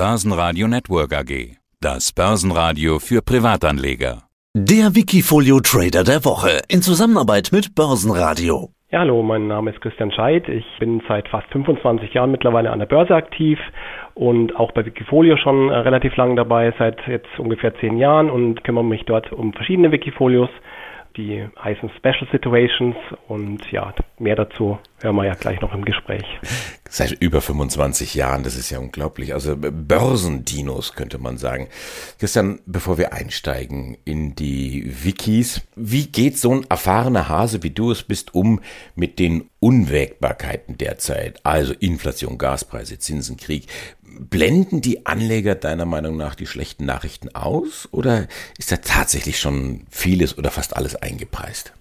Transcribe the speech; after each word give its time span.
Börsenradio 0.00 0.66
Network 0.66 1.12
AG. 1.12 1.58
Das 1.82 2.14
Börsenradio 2.14 2.98
für 3.00 3.20
Privatanleger. 3.20 4.22
Der 4.56 4.94
Wikifolio 4.94 5.60
Trader 5.60 6.04
der 6.04 6.24
Woche 6.24 6.62
in 6.68 6.80
Zusammenarbeit 6.80 7.50
mit 7.52 7.74
Börsenradio. 7.74 8.70
Ja, 8.90 9.00
hallo, 9.00 9.22
mein 9.22 9.46
Name 9.46 9.72
ist 9.72 9.82
Christian 9.82 10.10
Scheidt. 10.10 10.48
Ich 10.48 10.64
bin 10.78 11.02
seit 11.06 11.28
fast 11.28 11.48
25 11.48 12.14
Jahren 12.14 12.30
mittlerweile 12.30 12.70
an 12.70 12.78
der 12.78 12.86
Börse 12.86 13.14
aktiv 13.14 13.58
und 14.14 14.56
auch 14.56 14.72
bei 14.72 14.86
Wikifolio 14.86 15.36
schon 15.36 15.68
äh, 15.68 15.76
relativ 15.76 16.16
lang 16.16 16.34
dabei, 16.34 16.72
seit 16.78 16.96
jetzt 17.06 17.38
ungefähr 17.38 17.74
zehn 17.80 17.98
Jahren 17.98 18.30
und 18.30 18.64
kümmere 18.64 18.84
mich 18.84 19.04
dort 19.04 19.30
um 19.34 19.52
verschiedene 19.52 19.92
Wikifolios 19.92 20.48
die 21.16 21.46
heißen 21.62 21.90
Special 21.98 22.26
Situations 22.30 22.96
und 23.28 23.60
ja, 23.70 23.94
mehr 24.18 24.36
dazu 24.36 24.78
hören 25.02 25.16
wir 25.16 25.26
ja 25.26 25.34
gleich 25.34 25.60
noch 25.60 25.74
im 25.74 25.84
Gespräch. 25.84 26.24
Seit 26.88 27.12
über 27.12 27.40
25 27.40 28.14
Jahren, 28.14 28.42
das 28.42 28.56
ist 28.56 28.70
ja 28.70 28.78
unglaublich. 28.78 29.32
Also 29.32 29.56
Börsendinos 29.56 30.94
könnte 30.94 31.18
man 31.18 31.38
sagen. 31.38 31.68
Christian, 32.18 32.60
bevor 32.66 32.98
wir 32.98 33.12
einsteigen 33.12 33.96
in 34.04 34.34
die 34.34 34.92
Wikis, 35.04 35.62
wie 35.76 36.06
geht 36.06 36.36
so 36.36 36.52
ein 36.52 36.66
erfahrener 36.68 37.28
Hase, 37.28 37.62
wie 37.62 37.70
du 37.70 37.92
es 37.92 38.02
bist, 38.02 38.34
um 38.34 38.60
mit 38.94 39.18
den 39.18 39.48
Unwägbarkeiten 39.60 40.78
derzeit? 40.78 41.40
Also 41.44 41.74
Inflation, 41.78 42.38
Gaspreise, 42.38 42.98
Zinsen, 42.98 43.36
Krieg. 43.36 43.66
Blenden 44.28 44.82
die 44.82 45.06
Anleger 45.06 45.54
deiner 45.54 45.86
Meinung 45.86 46.16
nach 46.16 46.34
die 46.34 46.46
schlechten 46.46 46.84
Nachrichten 46.84 47.34
aus 47.34 47.88
oder 47.92 48.26
ist 48.58 48.70
da 48.70 48.76
tatsächlich 48.76 49.38
schon 49.38 49.86
vieles 49.90 50.36
oder 50.36 50.50
fast 50.50 50.76
alles 50.76 50.94
eingepreist? 50.94 51.74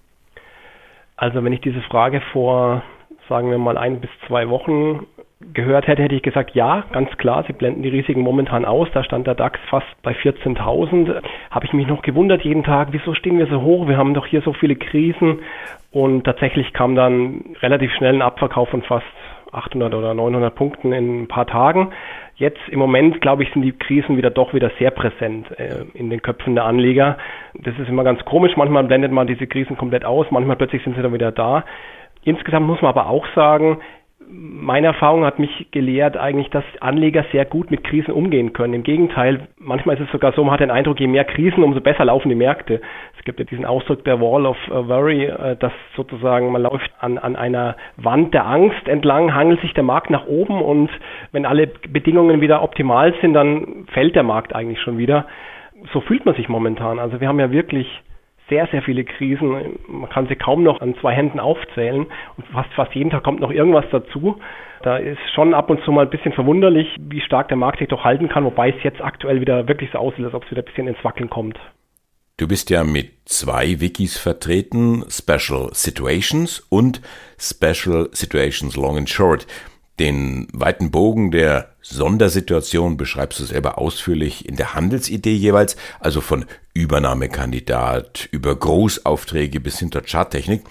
Also 1.17 1.43
wenn 1.43 1.51
ich 1.51 1.59
diese 1.59 1.81
Frage 1.81 2.21
vor, 2.31 2.81
sagen 3.27 3.51
wir 3.51 3.57
mal, 3.57 3.77
ein 3.77 3.99
bis 3.99 4.09
zwei 4.27 4.47
Wochen 4.47 5.05
gehört 5.53 5.87
hätte, 5.87 6.03
hätte 6.03 6.15
ich 6.15 6.23
gesagt, 6.23 6.51
ja, 6.55 6.85
ganz 6.91 7.09
klar, 7.17 7.43
sie 7.47 7.53
blenden 7.53 7.83
die 7.83 7.89
Risiken 7.89 8.21
momentan 8.21 8.65
aus. 8.65 8.87
Da 8.93 9.03
stand 9.03 9.27
der 9.27 9.35
DAX 9.35 9.59
fast 9.69 9.87
bei 10.01 10.11
14.000. 10.11 11.21
Habe 11.49 11.65
ich 11.65 11.73
mich 11.73 11.87
noch 11.87 12.01
gewundert 12.01 12.43
jeden 12.43 12.63
Tag, 12.63 12.89
wieso 12.91 13.13
stehen 13.13 13.37
wir 13.37 13.47
so 13.47 13.61
hoch? 13.61 13.87
Wir 13.87 13.97
haben 13.97 14.13
doch 14.13 14.25
hier 14.25 14.41
so 14.41 14.53
viele 14.53 14.75
Krisen. 14.75 15.39
Und 15.91 16.23
tatsächlich 16.23 16.73
kam 16.73 16.95
dann 16.95 17.55
relativ 17.61 17.91
schnell 17.93 18.15
ein 18.15 18.21
Abverkauf 18.21 18.69
von 18.69 18.83
fast 18.83 19.05
800 19.51 19.93
oder 19.93 20.13
900 20.13 20.53
Punkten 20.53 20.93
in 20.93 21.23
ein 21.23 21.27
paar 21.27 21.47
Tagen. 21.47 21.91
Jetzt 22.35 22.59
im 22.69 22.79
Moment, 22.79 23.19
glaube 23.21 23.43
ich, 23.43 23.51
sind 23.51 23.63
die 23.63 23.73
Krisen 23.73 24.17
wieder 24.17 24.29
doch 24.29 24.53
wieder 24.53 24.71
sehr 24.79 24.91
präsent 24.91 25.47
äh, 25.59 25.85
in 25.93 26.09
den 26.09 26.21
Köpfen 26.21 26.55
der 26.55 26.65
Anleger. 26.65 27.17
Das 27.55 27.77
ist 27.77 27.89
immer 27.89 28.03
ganz 28.03 28.23
komisch. 28.25 28.55
Manchmal 28.55 28.83
blendet 28.85 29.11
man 29.11 29.27
diese 29.27 29.47
Krisen 29.47 29.77
komplett 29.77 30.05
aus, 30.05 30.27
manchmal 30.29 30.55
plötzlich 30.55 30.83
sind 30.83 30.95
sie 30.95 31.01
dann 31.01 31.13
wieder 31.13 31.31
da. 31.31 31.65
Insgesamt 32.23 32.67
muss 32.67 32.81
man 32.81 32.89
aber 32.89 33.07
auch 33.07 33.25
sagen, 33.33 33.79
meine 34.31 34.87
Erfahrung 34.87 35.25
hat 35.25 35.39
mich 35.39 35.71
gelehrt 35.71 36.15
eigentlich, 36.15 36.51
dass 36.51 36.63
Anleger 36.81 37.25
sehr 37.31 37.45
gut 37.45 37.71
mit 37.71 37.83
Krisen 37.83 38.13
umgehen 38.13 38.53
können. 38.53 38.75
Im 38.75 38.83
Gegenteil, 38.83 39.47
manchmal 39.57 39.95
ist 39.95 40.03
es 40.03 40.11
sogar 40.11 40.33
so, 40.33 40.43
man 40.43 40.53
hat 40.53 40.59
den 40.59 40.69
Eindruck, 40.69 40.99
je 40.99 41.07
mehr 41.07 41.25
Krisen, 41.25 41.63
umso 41.63 41.81
besser 41.81 42.05
laufen 42.05 42.29
die 42.29 42.35
Märkte. 42.35 42.79
Es 43.17 43.25
gibt 43.25 43.39
ja 43.39 43.45
diesen 43.45 43.65
Ausdruck 43.65 44.03
der 44.05 44.21
Wall 44.21 44.45
of 44.45 44.57
äh, 44.67 44.87
Worry, 44.87 45.25
äh, 45.25 45.55
dass 45.55 45.73
sozusagen 45.95 46.51
man 46.51 46.61
läuft 46.61 46.91
an, 46.99 47.17
an 47.17 47.35
einer 47.35 47.75
Wand 47.97 48.35
der 48.35 48.45
Angst 48.45 48.87
entlang, 48.87 49.33
hangelt 49.33 49.61
sich 49.61 49.73
der 49.73 49.83
Markt 49.83 50.11
nach 50.11 50.27
oben 50.27 50.61
und 50.61 50.91
wenn 51.31 51.47
alle 51.47 51.65
Bedingungen 51.65 52.39
wieder 52.39 52.61
optimal 52.61 53.15
sind, 53.21 53.33
dann 53.33 53.87
fällt 53.91 54.15
der 54.15 54.23
Markt 54.23 54.53
eigentlich 54.53 54.79
schon 54.79 54.99
wieder. 54.99 55.25
So 55.91 56.01
fühlt 56.01 56.25
man 56.25 56.35
sich 56.35 56.49
momentan. 56.49 56.99
Also 56.99 57.19
wir 57.19 57.27
haben 57.27 57.39
ja 57.39 57.51
wirklich 57.51 57.87
sehr, 58.49 58.67
sehr 58.67 58.81
viele 58.81 59.03
Krisen. 59.03 59.79
Man 59.87 60.09
kann 60.09 60.27
sie 60.27 60.35
kaum 60.35 60.63
noch 60.63 60.81
an 60.81 60.95
zwei 60.99 61.13
Händen 61.13 61.39
aufzählen 61.39 62.07
und 62.37 62.47
fast, 62.51 62.71
fast 62.73 62.93
jeden 62.93 63.09
Tag 63.09 63.23
kommt 63.23 63.39
noch 63.39 63.51
irgendwas 63.51 63.85
dazu. 63.91 64.39
Da 64.81 64.97
ist 64.97 65.19
schon 65.33 65.53
ab 65.53 65.69
und 65.69 65.83
zu 65.83 65.91
mal 65.91 66.05
ein 66.05 66.09
bisschen 66.09 66.33
verwunderlich, 66.33 66.87
wie 66.99 67.21
stark 67.21 67.49
der 67.49 67.57
Markt 67.57 67.79
sich 67.79 67.89
doch 67.89 68.03
halten 68.03 68.29
kann, 68.29 68.45
wobei 68.45 68.69
es 68.69 68.83
jetzt 68.83 69.01
aktuell 69.01 69.41
wieder 69.41 69.67
wirklich 69.67 69.91
so 69.91 69.97
aussieht, 69.97 70.25
als 70.25 70.33
ob 70.33 70.45
es 70.45 70.51
wieder 70.51 70.61
ein 70.61 70.65
bisschen 70.65 70.87
ins 70.87 71.03
Wackeln 71.03 71.29
kommt. 71.29 71.59
Du 72.37 72.47
bist 72.47 72.69
ja 72.69 72.85
mit 72.85 73.11
zwei 73.25 73.81
Wikis 73.81 74.17
vertreten, 74.17 75.03
Special 75.09 75.69
Situations 75.73 76.61
und 76.69 77.01
Special 77.37 78.07
Situations 78.13 78.77
Long 78.77 78.97
and 78.97 79.09
Short. 79.09 79.45
Den 79.99 80.47
weiten 80.53 80.91
Bogen 80.91 81.29
der 81.29 81.75
Sondersituation 81.81 82.95
beschreibst 82.95 83.39
du 83.41 83.43
selber 83.43 83.77
ausführlich 83.77 84.47
in 84.47 84.55
der 84.55 84.73
Handelsidee 84.73 85.35
jeweils, 85.35 85.75
also 85.99 86.21
von 86.21 86.45
Übernahmekandidat 86.73 88.29
über 88.31 88.55
Großaufträge 88.55 89.59
bis 89.59 89.79
hinter 89.79 90.01
Charttechnik. 90.01 90.63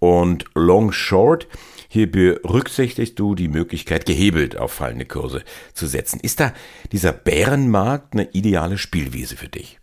Und 0.00 0.44
Long 0.54 0.92
Short, 0.92 1.48
hier 1.88 2.10
berücksichtigst 2.10 3.18
du 3.18 3.34
die 3.34 3.48
Möglichkeit, 3.48 4.04
gehebelt 4.04 4.58
auf 4.58 4.72
fallende 4.72 5.06
Kurse 5.06 5.44
zu 5.72 5.86
setzen. 5.86 6.20
Ist 6.20 6.40
da 6.40 6.52
dieser 6.92 7.12
Bärenmarkt 7.12 8.12
eine 8.12 8.28
ideale 8.32 8.76
Spielwiese 8.76 9.36
für 9.36 9.48
dich? 9.48 9.78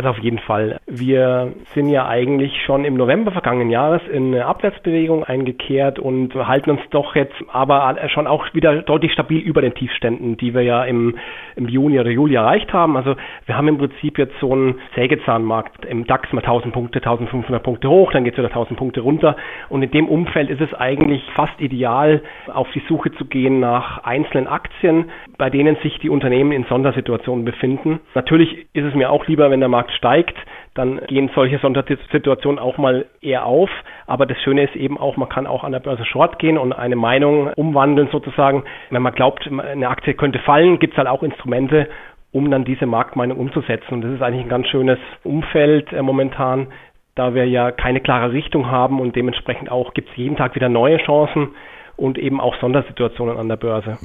Also 0.00 0.08
auf 0.08 0.18
jeden 0.20 0.38
Fall. 0.38 0.80
Wir 0.86 1.52
sind 1.74 1.90
ja 1.90 2.08
eigentlich 2.08 2.62
schon 2.64 2.86
im 2.86 2.94
November 2.94 3.32
vergangenen 3.32 3.68
Jahres 3.68 4.00
in 4.10 4.28
eine 4.28 4.46
Abwärtsbewegung 4.46 5.24
eingekehrt 5.24 5.98
und 5.98 6.34
halten 6.34 6.70
uns 6.70 6.80
doch 6.88 7.14
jetzt 7.14 7.34
aber 7.52 7.98
schon 8.08 8.26
auch 8.26 8.46
wieder 8.54 8.80
deutlich 8.80 9.12
stabil 9.12 9.40
über 9.40 9.60
den 9.60 9.74
Tiefständen, 9.74 10.38
die 10.38 10.54
wir 10.54 10.62
ja 10.62 10.84
im, 10.84 11.18
im 11.54 11.68
Juni 11.68 12.00
oder 12.00 12.08
Juli 12.08 12.36
erreicht 12.36 12.72
haben. 12.72 12.96
Also 12.96 13.14
wir 13.44 13.58
haben 13.58 13.68
im 13.68 13.76
Prinzip 13.76 14.16
jetzt 14.16 14.32
so 14.40 14.50
einen 14.54 14.76
Sägezahnmarkt 14.94 15.84
im 15.84 16.06
DAX 16.06 16.32
mal 16.32 16.40
1000 16.40 16.72
Punkte, 16.72 17.00
1500 17.00 17.62
Punkte 17.62 17.90
hoch, 17.90 18.10
dann 18.12 18.24
geht 18.24 18.32
es 18.32 18.38
wieder 18.38 18.48
1000 18.48 18.78
Punkte 18.78 19.02
runter 19.02 19.36
und 19.68 19.82
in 19.82 19.90
dem 19.90 20.08
Umfeld 20.08 20.48
ist 20.48 20.62
es 20.62 20.72
eigentlich 20.72 21.22
fast 21.34 21.60
ideal, 21.60 22.22
auf 22.46 22.68
die 22.74 22.82
Suche 22.88 23.12
zu 23.12 23.26
gehen 23.26 23.60
nach 23.60 24.02
einzelnen 24.04 24.46
Aktien, 24.46 25.10
bei 25.36 25.50
denen 25.50 25.76
sich 25.82 25.98
die 25.98 26.08
Unternehmen 26.08 26.52
in 26.52 26.64
Sondersituationen 26.64 27.44
befinden. 27.44 28.00
Natürlich 28.14 28.66
ist 28.72 28.86
es 28.86 28.94
mir 28.94 29.10
auch 29.10 29.26
lieber, 29.26 29.50
wenn 29.50 29.60
der 29.60 29.68
Markt 29.68 29.89
Markt 29.90 29.92
steigt, 29.96 30.36
dann 30.74 31.00
gehen 31.08 31.30
solche 31.34 31.58
Sondersituationen 31.58 32.58
auch 32.58 32.78
mal 32.78 33.06
eher 33.20 33.44
auf. 33.44 33.70
Aber 34.06 34.26
das 34.26 34.38
Schöne 34.38 34.64
ist 34.64 34.76
eben 34.76 34.98
auch, 34.98 35.16
man 35.16 35.28
kann 35.28 35.46
auch 35.46 35.64
an 35.64 35.72
der 35.72 35.80
Börse 35.80 36.04
Short 36.04 36.38
gehen 36.38 36.58
und 36.58 36.72
eine 36.72 36.96
Meinung 36.96 37.52
umwandeln 37.54 38.08
sozusagen. 38.12 38.64
Wenn 38.90 39.02
man 39.02 39.14
glaubt, 39.14 39.46
eine 39.46 39.88
Aktie 39.88 40.14
könnte 40.14 40.38
fallen, 40.40 40.78
gibt 40.78 40.94
es 40.94 40.98
halt 40.98 41.08
auch 41.08 41.22
Instrumente, 41.22 41.88
um 42.32 42.50
dann 42.50 42.64
diese 42.64 42.86
Marktmeinung 42.86 43.38
umzusetzen. 43.38 43.94
Und 43.94 44.02
das 44.02 44.12
ist 44.12 44.22
eigentlich 44.22 44.44
ein 44.44 44.48
ganz 44.48 44.68
schönes 44.68 44.98
Umfeld 45.24 45.92
äh, 45.92 46.02
momentan, 46.02 46.68
da 47.16 47.34
wir 47.34 47.46
ja 47.46 47.72
keine 47.72 48.00
klare 48.00 48.32
Richtung 48.32 48.70
haben 48.70 49.00
und 49.00 49.16
dementsprechend 49.16 49.70
auch 49.70 49.94
gibt 49.94 50.10
es 50.10 50.16
jeden 50.16 50.36
Tag 50.36 50.54
wieder 50.54 50.68
neue 50.68 50.98
Chancen 50.98 51.48
und 51.96 52.16
eben 52.16 52.40
auch 52.40 52.54
Sondersituationen 52.60 53.36
an 53.36 53.48
der 53.48 53.56
Börse. 53.56 53.98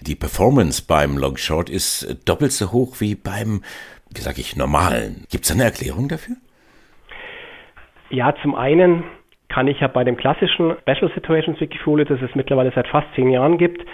Die 0.00 0.14
Performance 0.14 0.82
beim 0.86 1.18
Long 1.18 1.36
Short 1.36 1.68
ist 1.68 2.16
doppelt 2.24 2.52
so 2.52 2.72
hoch 2.72 2.96
wie 3.00 3.14
beim 3.14 3.62
wie 4.14 4.20
sage 4.20 4.40
ich, 4.40 4.56
normalen. 4.56 5.26
Gibt 5.30 5.44
es 5.44 5.50
eine 5.50 5.64
Erklärung 5.64 6.08
dafür? 6.08 6.36
Ja, 8.10 8.34
zum 8.42 8.54
einen 8.54 9.04
kann 9.48 9.68
ich 9.68 9.80
ja 9.80 9.88
bei 9.88 10.04
dem 10.04 10.16
klassischen 10.16 10.76
Special 10.80 11.10
Situations 11.14 11.60
Wikifolio, 11.60 12.04
das 12.04 12.20
es 12.22 12.34
mittlerweile 12.34 12.72
seit 12.74 12.88
fast 12.88 13.06
zehn 13.14 13.30
Jahren 13.30 13.58
gibt, 13.58 13.84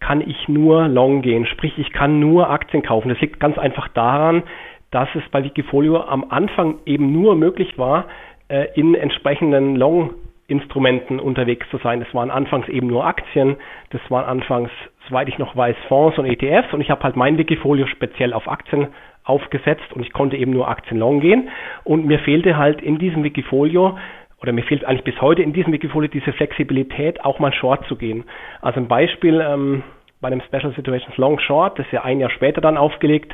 kann 0.00 0.20
ich 0.20 0.48
nur 0.48 0.88
long 0.88 1.22
gehen. 1.22 1.46
Sprich, 1.46 1.78
ich 1.78 1.92
kann 1.92 2.20
nur 2.20 2.50
Aktien 2.50 2.82
kaufen. 2.82 3.08
Das 3.08 3.20
liegt 3.20 3.40
ganz 3.40 3.56
einfach 3.58 3.88
daran, 3.88 4.42
dass 4.90 5.08
es 5.14 5.22
bei 5.30 5.42
Wikifolio 5.42 6.00
am 6.02 6.30
Anfang 6.30 6.78
eben 6.86 7.12
nur 7.12 7.34
möglich 7.34 7.78
war, 7.78 8.06
äh, 8.48 8.66
in 8.74 8.94
entsprechenden 8.94 9.76
Long-Instrumenten 9.76 11.18
unterwegs 11.18 11.66
zu 11.70 11.78
sein. 11.78 12.00
Das 12.00 12.12
waren 12.14 12.30
anfangs 12.30 12.68
eben 12.68 12.86
nur 12.86 13.04
Aktien, 13.06 13.56
das 13.90 14.00
waren 14.10 14.24
anfangs, 14.24 14.70
soweit 15.08 15.28
ich 15.28 15.38
noch 15.38 15.56
weiß, 15.56 15.76
Fonds 15.88 16.18
und 16.18 16.26
ETFs 16.26 16.72
und 16.72 16.80
ich 16.80 16.90
habe 16.90 17.02
halt 17.02 17.16
mein 17.16 17.38
Wikifolio 17.38 17.86
speziell 17.86 18.32
auf 18.32 18.48
Aktien 18.48 18.88
aufgesetzt 19.26 19.92
und 19.92 20.00
ich 20.02 20.12
konnte 20.12 20.36
eben 20.36 20.52
nur 20.52 20.68
Aktien 20.68 20.98
long 20.98 21.20
gehen. 21.20 21.50
Und 21.84 22.06
mir 22.06 22.18
fehlte 22.20 22.56
halt 22.56 22.80
in 22.80 22.98
diesem 22.98 23.24
Wikifolio 23.24 23.98
oder 24.40 24.52
mir 24.52 24.62
fehlt 24.62 24.84
eigentlich 24.84 25.04
bis 25.04 25.20
heute 25.20 25.42
in 25.42 25.52
diesem 25.52 25.72
Wikifolio 25.72 26.08
diese 26.08 26.32
Flexibilität, 26.32 27.24
auch 27.24 27.38
mal 27.38 27.52
short 27.52 27.86
zu 27.86 27.96
gehen. 27.96 28.24
Also 28.60 28.80
ein 28.80 28.88
Beispiel 28.88 29.40
ähm, 29.40 29.82
bei 30.20 30.30
dem 30.30 30.40
Special 30.42 30.72
Situations 30.74 31.16
Long 31.16 31.38
Short, 31.40 31.78
das 31.78 31.86
ja 31.90 32.02
ein 32.02 32.20
Jahr 32.20 32.30
später 32.30 32.60
dann 32.60 32.76
aufgelegt 32.76 33.32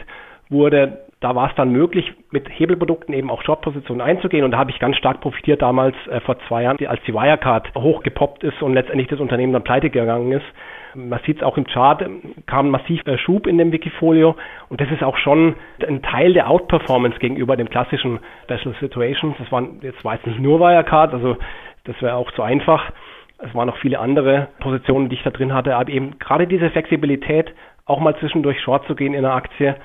wurde, 0.49 1.07
da 1.21 1.35
war 1.37 1.49
es 1.49 1.55
dann 1.55 1.71
möglich, 1.71 2.13
mit 2.31 2.49
Hebelprodukten 2.49 3.15
eben 3.15 3.31
auch 3.31 3.43
Short-Positionen 3.43 4.01
einzugehen. 4.01 4.45
Und 4.45 4.51
da 4.51 4.59
habe 4.59 4.71
ich 4.71 4.79
ganz 4.81 4.97
stark 4.97 5.21
profitiert 5.21 5.63
damals 5.63 5.95
äh, 6.11 6.21
vor 6.21 6.37
zwei 6.49 6.65
Jahren, 6.65 6.85
als 6.87 7.01
die 7.07 7.15
Wirecard 7.15 7.75
hochgepoppt 7.77 8.43
ist 8.43 8.61
und 8.61 8.75
letztendlich 8.75 9.09
das 9.09 9.21
Unternehmen 9.21 9.53
dann 9.53 9.63
pleite 9.63 9.89
gegangen 9.89 10.33
ist. 10.33 10.45
Man 10.95 11.19
sieht 11.25 11.39
es 11.39 11.43
auch 11.43 11.57
im 11.57 11.67
Chart, 11.67 12.05
kam 12.47 12.71
massiv 12.71 13.07
äh, 13.07 13.19
Schub 13.19 13.47
in 13.47 13.59
dem 13.59 13.73
Wikifolio 13.73 14.37
und 14.69 14.81
das 14.81 14.91
ist 14.91 15.03
auch 15.03 15.17
schon 15.17 15.57
ein 15.87 16.03
Teil 16.03 16.35
der 16.35 16.51
Outperformance 16.51 17.19
gegenüber 17.19 17.57
dem 17.57 17.69
klassischen 17.69 18.19
Special 18.45 18.75
Situations. 18.81 19.37
Das 19.39 19.51
waren 19.51 19.81
jetzt 19.83 20.05
nicht 20.05 20.41
nur 20.41 20.61
Wirecard, 20.61 21.15
also 21.15 21.37
das 21.85 22.01
wäre 22.01 22.17
auch 22.17 22.31
zu 22.33 22.43
einfach. 22.43 22.93
Es 23.39 23.55
waren 23.55 23.67
noch 23.67 23.79
viele 23.79 23.99
andere 23.99 24.49
Positionen, 24.61 25.09
die 25.09 25.17
ich 25.17 25.23
da 25.23 25.31
drin 25.31 25.53
hatte, 25.53 25.77
aber 25.77 25.91
eben 25.91 26.19
gerade 26.19 26.47
diese 26.47 26.71
Flexibilität, 26.71 27.53
auch 27.87 27.99
mal 27.99 28.17
zwischendurch 28.19 28.61
Short 28.61 28.87
zu 28.87 28.95
gehen 28.95 29.15
in 29.15 29.25
einer 29.25 29.35
Aktie, 29.35 29.77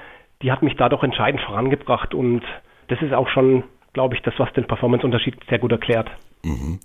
die 0.41 0.51
hat 0.51 0.61
mich 0.61 0.75
dadurch 0.75 1.03
entscheidend 1.03 1.41
vorangebracht 1.41 2.13
und 2.13 2.43
das 2.89 3.01
ist 3.01 3.13
auch 3.13 3.27
schon, 3.29 3.63
glaube 3.93 4.15
ich, 4.15 4.21
das, 4.21 4.33
was 4.37 4.51
den 4.53 4.65
Performance-Unterschied 4.65 5.35
sehr 5.49 5.59
gut 5.59 5.71
erklärt. 5.71 6.09
Mhm. 6.43 6.79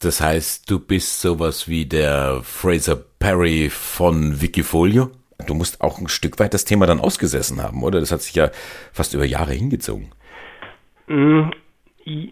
Das 0.00 0.22
heißt, 0.22 0.70
du 0.70 0.80
bist 0.80 1.20
sowas 1.20 1.68
wie 1.68 1.84
der 1.84 2.40
Fraser 2.42 2.96
Perry 2.96 3.68
von 3.68 4.40
Wikifolio? 4.40 5.10
Du 5.46 5.52
musst 5.52 5.82
auch 5.82 5.98
ein 5.98 6.08
Stück 6.08 6.38
weit 6.38 6.54
das 6.54 6.64
Thema 6.64 6.86
dann 6.86 7.00
ausgesessen 7.00 7.62
haben, 7.62 7.82
oder? 7.82 8.00
Das 8.00 8.10
hat 8.10 8.22
sich 8.22 8.34
ja 8.34 8.50
fast 8.92 9.12
über 9.12 9.26
Jahre 9.26 9.52
hingezogen. 9.52 10.10
Mm, 11.06 11.50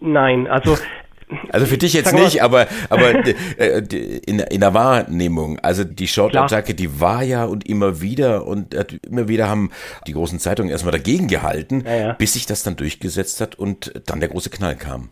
nein, 0.01 0.47
also 0.47 0.77
also 1.51 1.67
für 1.67 1.77
dich 1.77 1.93
jetzt 1.93 2.11
nicht, 2.11 2.41
aber, 2.41 2.65
aber 2.89 3.25
äh, 3.59 3.83
in, 4.25 4.39
in 4.39 4.61
der 4.61 4.73
Wahrnehmung, 4.73 5.59
also 5.59 5.83
die 5.83 6.07
Short-Attacke, 6.07 6.73
die 6.73 6.99
war 6.99 7.21
ja 7.21 7.45
und 7.45 7.69
immer 7.69 8.01
wieder 8.01 8.47
und 8.47 8.73
immer 9.05 9.27
wieder 9.27 9.47
haben 9.47 9.69
die 10.07 10.13
großen 10.13 10.39
Zeitungen 10.39 10.71
erstmal 10.71 10.91
dagegen 10.91 11.27
gehalten, 11.27 11.83
ja, 11.85 11.95
ja. 11.95 12.13
bis 12.13 12.33
sich 12.33 12.47
das 12.47 12.63
dann 12.63 12.77
durchgesetzt 12.77 13.41
hat 13.41 13.55
und 13.55 13.93
dann 14.07 14.19
der 14.21 14.29
große 14.29 14.49
Knall 14.49 14.75
kam. 14.75 15.09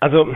Also 0.00 0.34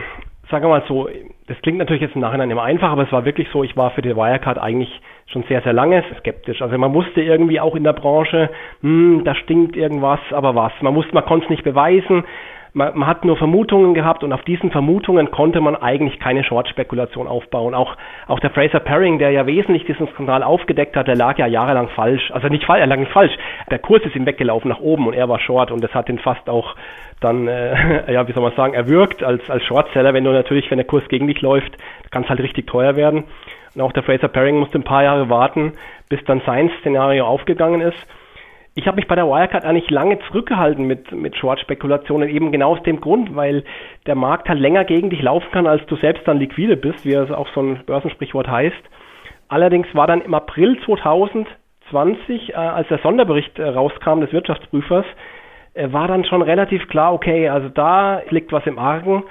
sagen 0.51 0.65
wir 0.65 0.69
mal 0.69 0.83
so, 0.87 1.09
das 1.47 1.59
klingt 1.61 1.79
natürlich 1.79 2.01
jetzt 2.01 2.15
im 2.15 2.21
Nachhinein 2.21 2.51
immer 2.51 2.63
einfach, 2.63 2.91
aber 2.91 3.03
es 3.03 3.11
war 3.11 3.25
wirklich 3.25 3.47
so, 3.51 3.63
ich 3.63 3.75
war 3.75 3.91
für 3.91 4.01
die 4.01 4.15
Wirecard 4.15 4.59
eigentlich 4.59 5.01
schon 5.27 5.43
sehr, 5.43 5.61
sehr 5.61 5.73
lange 5.73 6.03
skeptisch. 6.19 6.61
Also 6.61 6.77
man 6.77 6.91
musste 6.91 7.21
irgendwie 7.21 7.59
auch 7.59 7.75
in 7.75 7.83
der 7.83 7.93
Branche, 7.93 8.49
hm, 8.81 9.23
da 9.23 9.33
stinkt 9.33 9.75
irgendwas, 9.75 10.19
aber 10.31 10.53
was? 10.53 10.73
Man 10.81 10.93
musste, 10.93 11.13
man 11.13 11.25
konnte 11.25 11.45
es 11.45 11.49
nicht 11.49 11.63
beweisen 11.63 12.23
man, 12.73 12.97
man 12.97 13.07
hat 13.07 13.25
nur 13.25 13.37
Vermutungen 13.37 13.93
gehabt 13.93 14.23
und 14.23 14.31
auf 14.31 14.43
diesen 14.43 14.71
Vermutungen 14.71 15.31
konnte 15.31 15.59
man 15.61 15.75
eigentlich 15.75 16.19
keine 16.19 16.43
Short-Spekulation 16.43 17.27
aufbauen. 17.27 17.73
Auch, 17.75 17.97
auch 18.27 18.39
der 18.39 18.49
Fraser 18.51 18.79
Paring, 18.79 19.19
der 19.19 19.31
ja 19.31 19.45
wesentlich 19.45 19.85
diesen 19.85 20.07
Skandal 20.09 20.43
aufgedeckt 20.43 20.95
hat, 20.95 21.07
der 21.07 21.15
lag 21.15 21.37
ja 21.37 21.47
jahrelang 21.47 21.89
falsch. 21.89 22.31
Also 22.31 22.47
nicht 22.47 22.63
falsch, 22.63 22.81
er 22.81 22.87
lag 22.87 22.97
nicht 22.97 23.11
falsch. 23.11 23.33
Der 23.69 23.79
Kurs 23.79 24.03
ist 24.03 24.15
ihm 24.15 24.25
weggelaufen 24.25 24.69
nach 24.69 24.79
oben 24.79 25.07
und 25.07 25.13
er 25.13 25.27
war 25.27 25.39
Short 25.39 25.71
und 25.71 25.83
das 25.83 25.93
hat 25.93 26.09
ihn 26.09 26.19
fast 26.19 26.49
auch 26.49 26.75
dann, 27.19 27.47
äh, 27.47 28.11
ja, 28.13 28.27
wie 28.27 28.31
soll 28.31 28.43
man 28.43 28.55
sagen, 28.55 28.73
erwürgt 28.73 29.23
als, 29.23 29.47
als 29.49 29.63
Shortseller, 29.65 30.13
wenn 30.13 30.23
du 30.23 30.31
natürlich, 30.31 30.71
wenn 30.71 30.77
der 30.77 30.87
Kurs 30.87 31.07
gegen 31.09 31.27
dich 31.27 31.41
läuft, 31.41 31.77
kann 32.09 32.23
es 32.23 32.29
halt 32.29 32.39
richtig 32.39 32.67
teuer 32.67 32.95
werden. 32.95 33.25
Und 33.75 33.81
auch 33.81 33.91
der 33.91 34.03
Fraser 34.03 34.27
Paring 34.27 34.57
musste 34.57 34.79
ein 34.79 34.83
paar 34.83 35.03
Jahre 35.03 35.29
warten, 35.29 35.73
bis 36.09 36.23
dann 36.25 36.41
sein 36.45 36.71
Szenario 36.79 37.25
aufgegangen 37.25 37.81
ist 37.81 38.07
ich 38.73 38.87
habe 38.87 38.95
mich 38.95 39.07
bei 39.07 39.15
der 39.15 39.27
Wirecard 39.27 39.65
eigentlich 39.65 39.89
lange 39.89 40.19
zurückgehalten 40.27 40.85
mit, 40.85 41.11
mit 41.11 41.35
Short-Spekulationen, 41.35 42.29
eben 42.29 42.51
genau 42.51 42.73
aus 42.73 42.83
dem 42.83 43.01
Grund, 43.01 43.35
weil 43.35 43.63
der 44.05 44.15
Markt 44.15 44.47
halt 44.47 44.59
länger 44.59 44.85
gegen 44.85 45.09
dich 45.09 45.21
laufen 45.21 45.51
kann, 45.51 45.67
als 45.67 45.85
du 45.87 45.97
selbst 45.97 46.25
dann 46.27 46.39
liquide 46.39 46.77
bist, 46.77 47.05
wie 47.05 47.13
es 47.13 47.31
auch 47.31 47.49
so 47.53 47.61
ein 47.61 47.83
Börsensprichwort 47.85 48.47
heißt. 48.47 48.81
Allerdings 49.49 49.87
war 49.93 50.07
dann 50.07 50.21
im 50.21 50.33
April 50.33 50.79
2020, 50.85 52.51
äh, 52.51 52.53
als 52.55 52.87
der 52.87 52.99
Sonderbericht 52.99 53.59
äh, 53.59 53.63
rauskam 53.63 54.21
des 54.21 54.31
Wirtschaftsprüfers, 54.31 55.05
äh, 55.73 55.91
war 55.91 56.07
dann 56.07 56.23
schon 56.23 56.41
relativ 56.41 56.87
klar, 56.87 57.13
okay, 57.13 57.49
also 57.49 57.67
da 57.67 58.21
liegt 58.29 58.53
was 58.53 58.65
im 58.65 58.79
Argen. 58.79 59.23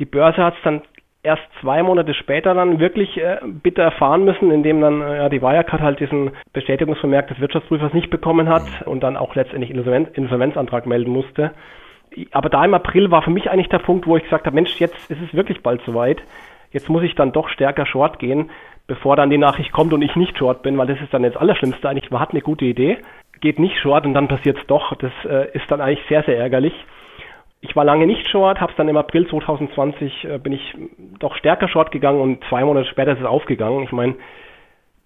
Die 0.00 0.04
Börse 0.04 0.42
hat 0.42 0.54
es 0.56 0.62
dann 0.64 0.82
erst 1.22 1.42
zwei 1.60 1.82
Monate 1.82 2.14
später 2.14 2.54
dann 2.54 2.80
wirklich 2.80 3.16
äh, 3.18 3.38
bitter 3.44 3.82
erfahren 3.82 4.24
müssen, 4.24 4.50
indem 4.50 4.80
dann 4.80 5.02
äh, 5.02 5.28
die 5.30 5.42
Wirecard 5.42 5.82
halt 5.82 6.00
diesen 6.00 6.30
Bestätigungsvermerk 6.52 7.28
des 7.28 7.40
Wirtschaftsprüfers 7.40 7.92
nicht 7.92 8.10
bekommen 8.10 8.48
hat 8.48 8.64
und 8.86 9.02
dann 9.02 9.16
auch 9.16 9.34
letztendlich 9.34 9.70
Insolvenz, 9.70 10.08
Insolvenzantrag 10.14 10.86
melden 10.86 11.12
musste. 11.12 11.52
Aber 12.32 12.48
da 12.48 12.64
im 12.64 12.74
April 12.74 13.10
war 13.10 13.22
für 13.22 13.30
mich 13.30 13.50
eigentlich 13.50 13.68
der 13.68 13.78
Punkt, 13.78 14.06
wo 14.06 14.16
ich 14.16 14.24
gesagt 14.24 14.46
habe, 14.46 14.54
Mensch, 14.54 14.74
jetzt 14.78 15.10
ist 15.10 15.20
es 15.20 15.34
wirklich 15.34 15.62
bald 15.62 15.82
soweit. 15.84 16.22
Jetzt 16.72 16.88
muss 16.88 17.02
ich 17.02 17.14
dann 17.14 17.32
doch 17.32 17.48
stärker 17.48 17.86
Short 17.86 18.18
gehen, 18.18 18.50
bevor 18.86 19.16
dann 19.16 19.30
die 19.30 19.38
Nachricht 19.38 19.72
kommt 19.72 19.92
und 19.92 20.02
ich 20.02 20.16
nicht 20.16 20.38
Short 20.38 20.62
bin, 20.62 20.78
weil 20.78 20.86
das 20.86 21.00
ist 21.00 21.12
dann 21.12 21.24
jetzt 21.24 21.36
Allerschlimmste 21.36 21.88
eigentlich. 21.88 22.10
Man 22.10 22.20
hat 22.20 22.30
eine 22.30 22.40
gute 22.40 22.64
Idee, 22.64 22.98
geht 23.40 23.58
nicht 23.58 23.78
Short 23.78 24.06
und 24.06 24.14
dann 24.14 24.28
passiert 24.28 24.58
es 24.58 24.66
doch. 24.66 24.94
Das 24.96 25.12
äh, 25.24 25.50
ist 25.52 25.70
dann 25.70 25.80
eigentlich 25.80 26.06
sehr, 26.08 26.22
sehr 26.22 26.38
ärgerlich 26.38 26.74
ich 27.60 27.76
war 27.76 27.84
lange 27.84 28.06
nicht 28.06 28.28
short, 28.28 28.60
habe 28.60 28.72
es 28.72 28.76
dann 28.76 28.88
im 28.88 28.96
April 28.96 29.28
2020 29.28 30.24
äh, 30.24 30.38
bin 30.38 30.52
ich 30.52 30.74
doch 31.18 31.36
stärker 31.36 31.68
short 31.68 31.90
gegangen 31.90 32.20
und 32.20 32.42
zwei 32.48 32.64
Monate 32.64 32.88
später 32.88 33.12
ist 33.12 33.20
es 33.20 33.26
aufgegangen. 33.26 33.84
Ich 33.84 33.92
meine, 33.92 34.14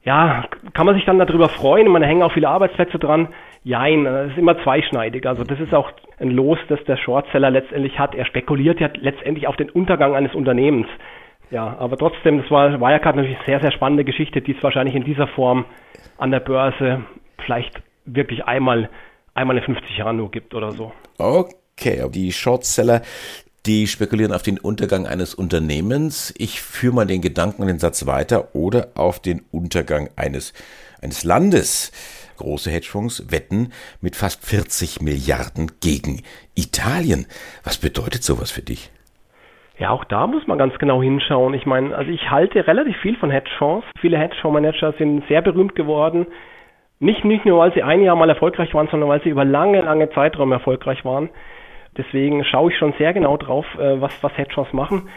ja, 0.05 0.45
kann 0.75 0.87
man 0.87 0.95
sich 0.95 1.05
dann 1.05 1.19
darüber 1.19 1.49
freuen? 1.49 1.91
Man 1.91 2.03
hängen 2.03 2.23
auch 2.23 2.33
viele 2.33 2.49
Arbeitsplätze 2.49 2.99
dran. 2.99 3.29
Jein, 3.65 4.07
es 4.07 4.33
ist 4.33 4.39
immer 4.39 4.63
zweischneidig. 4.63 5.27
Also 5.27 5.45
das 5.45 5.59
ist 5.59 5.75
auch 5.75 5.91
ein 6.21 6.31
Los, 6.31 6.59
das 6.69 6.83
der 6.85 6.97
Shortseller 6.97 7.51
letztendlich 7.51 7.99
hat. 7.99 8.15
Er 8.15 8.27
spekuliert 8.27 8.81
ja 8.81 8.91
letztendlich 8.95 9.49
auf 9.49 9.57
den 9.57 9.71
Untergang 9.71 10.15
eines 10.15 10.35
Unternehmens. 10.35 10.87
Ja, 11.51 11.77
aber 11.79 11.97
trotzdem, 11.97 12.43
das 12.43 12.51
war 12.51 12.81
Wirecard 12.81 13.17
natürlich 13.17 13.39
eine 13.39 13.47
sehr, 13.47 13.61
sehr 13.61 13.73
spannende 13.73 14.05
Geschichte, 14.05 14.43
die 14.43 14.53
es 14.57 14.63
wahrscheinlich 14.63 14.95
in 14.95 15.05
dieser 15.05 15.27
Form 15.29 15.65
an 16.19 16.31
der 16.31 16.41
Börse 16.41 17.03
vielleicht 17.39 17.83
wirklich 18.05 18.45
einmal, 18.45 18.91
einmal 19.35 19.57
in 19.57 19.63
50 19.65 19.99
Jahren 19.99 20.19
nur 20.19 20.31
gibt 20.31 20.55
oder 20.55 20.71
so. 20.73 20.93
Okay. 21.19 21.55
Okay, 21.79 22.09
die 22.11 22.33
Shortseller, 22.33 23.03
die 23.67 23.87
spekulieren 23.87 24.33
auf 24.33 24.43
den 24.43 24.59
Untergang 24.59 25.07
eines 25.07 25.35
Unternehmens. 25.35 26.35
Ich 26.39 26.61
führe 26.61 26.95
mal 26.95 27.07
den 27.07 27.21
Gedanken 27.21 27.67
den 27.67 27.79
Satz 27.79 28.07
weiter 28.07 28.55
oder 28.55 28.89
auf 28.95 29.21
den 29.21 29.43
Untergang 29.51 30.09
eines, 30.17 30.53
eines 31.03 31.25
Landes. 31.25 31.91
Große 32.37 32.71
Hedgefonds 32.71 33.31
wetten 33.31 33.73
mit 34.01 34.17
fast 34.17 34.45
40 34.45 35.01
Milliarden 35.01 35.73
gegen 35.81 36.23
Italien. 36.55 37.27
Was 37.65 37.79
bedeutet 37.79 38.23
sowas 38.23 38.51
für 38.51 38.63
dich? 38.63 38.91
Ja, 39.79 39.91
auch 39.91 40.05
da 40.05 40.27
muss 40.27 40.47
man 40.47 40.59
ganz 40.59 40.79
genau 40.79 41.03
hinschauen. 41.03 41.55
Ich 41.55 41.67
meine, 41.67 41.97
also 41.97 42.11
ich 42.11 42.31
halte 42.31 42.67
relativ 42.67 42.97
viel 42.99 43.17
von 43.17 43.31
Hedgefonds. 43.31 43.87
Viele 44.01 44.19
Hedgefondsmanager 44.19 44.95
sind 44.99 45.25
sehr 45.27 45.43
berühmt 45.43 45.75
geworden. 45.75 46.27
Nicht, 47.01 47.25
nicht 47.25 47.45
nur, 47.45 47.59
weil 47.59 47.75
sie 47.75 47.83
ein 47.83 48.03
Jahr 48.03 48.15
mal 48.15 48.29
erfolgreich 48.29 48.73
waren, 48.75 48.89
sondern 48.89 49.09
weil 49.09 49.23
sie 49.23 49.31
über 49.31 49.45
lange, 49.45 49.81
lange 49.81 50.11
Zeiträume 50.11 50.55
erfolgreich 50.55 51.05
waren. 51.05 51.29
Deswegen 51.97 52.45
schaue 52.45 52.73
ich 52.73 52.79
schon 52.79 52.95
sehr 52.99 53.13
genau 53.13 53.37
drauf, 53.37 53.67
äh, 53.79 54.01
was, 54.01 54.13
was 54.23 54.37
Hedgefonds 54.37 54.73
machen. 54.73 55.09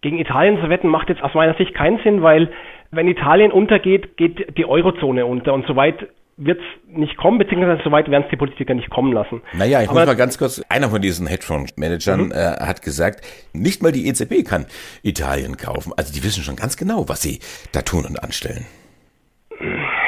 Gegen 0.00 0.18
Italien 0.18 0.60
zu 0.60 0.68
wetten 0.68 0.88
macht 0.88 1.08
jetzt 1.08 1.22
aus 1.22 1.34
meiner 1.34 1.54
Sicht 1.54 1.74
keinen 1.74 1.98
Sinn, 2.02 2.22
weil 2.22 2.50
wenn 2.90 3.08
Italien 3.08 3.52
untergeht, 3.52 4.16
geht 4.16 4.56
die 4.56 4.66
Eurozone 4.66 5.26
unter 5.26 5.54
und 5.54 5.66
soweit 5.66 6.08
wird 6.36 6.60
es 6.60 6.96
nicht 6.96 7.16
kommen, 7.16 7.38
beziehungsweise 7.38 7.80
soweit 7.84 8.10
werden 8.10 8.24
es 8.24 8.30
die 8.30 8.36
Politiker 8.36 8.74
nicht 8.74 8.90
kommen 8.90 9.12
lassen. 9.12 9.42
Naja, 9.52 9.82
ich 9.82 9.88
Aber, 9.88 10.00
muss 10.00 10.06
mal 10.06 10.16
ganz 10.16 10.36
kurz, 10.36 10.60
einer 10.68 10.88
von 10.88 11.00
diesen 11.00 11.26
Hedgefonds-Managern 11.26 12.26
mhm. 12.26 12.32
äh, 12.32 12.56
hat 12.66 12.82
gesagt, 12.82 13.24
nicht 13.52 13.82
mal 13.82 13.92
die 13.92 14.08
EZB 14.08 14.44
kann 14.46 14.66
Italien 15.02 15.56
kaufen. 15.56 15.92
Also 15.96 16.12
die 16.12 16.24
wissen 16.24 16.42
schon 16.42 16.56
ganz 16.56 16.76
genau, 16.76 17.08
was 17.08 17.22
sie 17.22 17.38
da 17.72 17.82
tun 17.82 18.04
und 18.04 18.22
anstellen. 18.22 18.66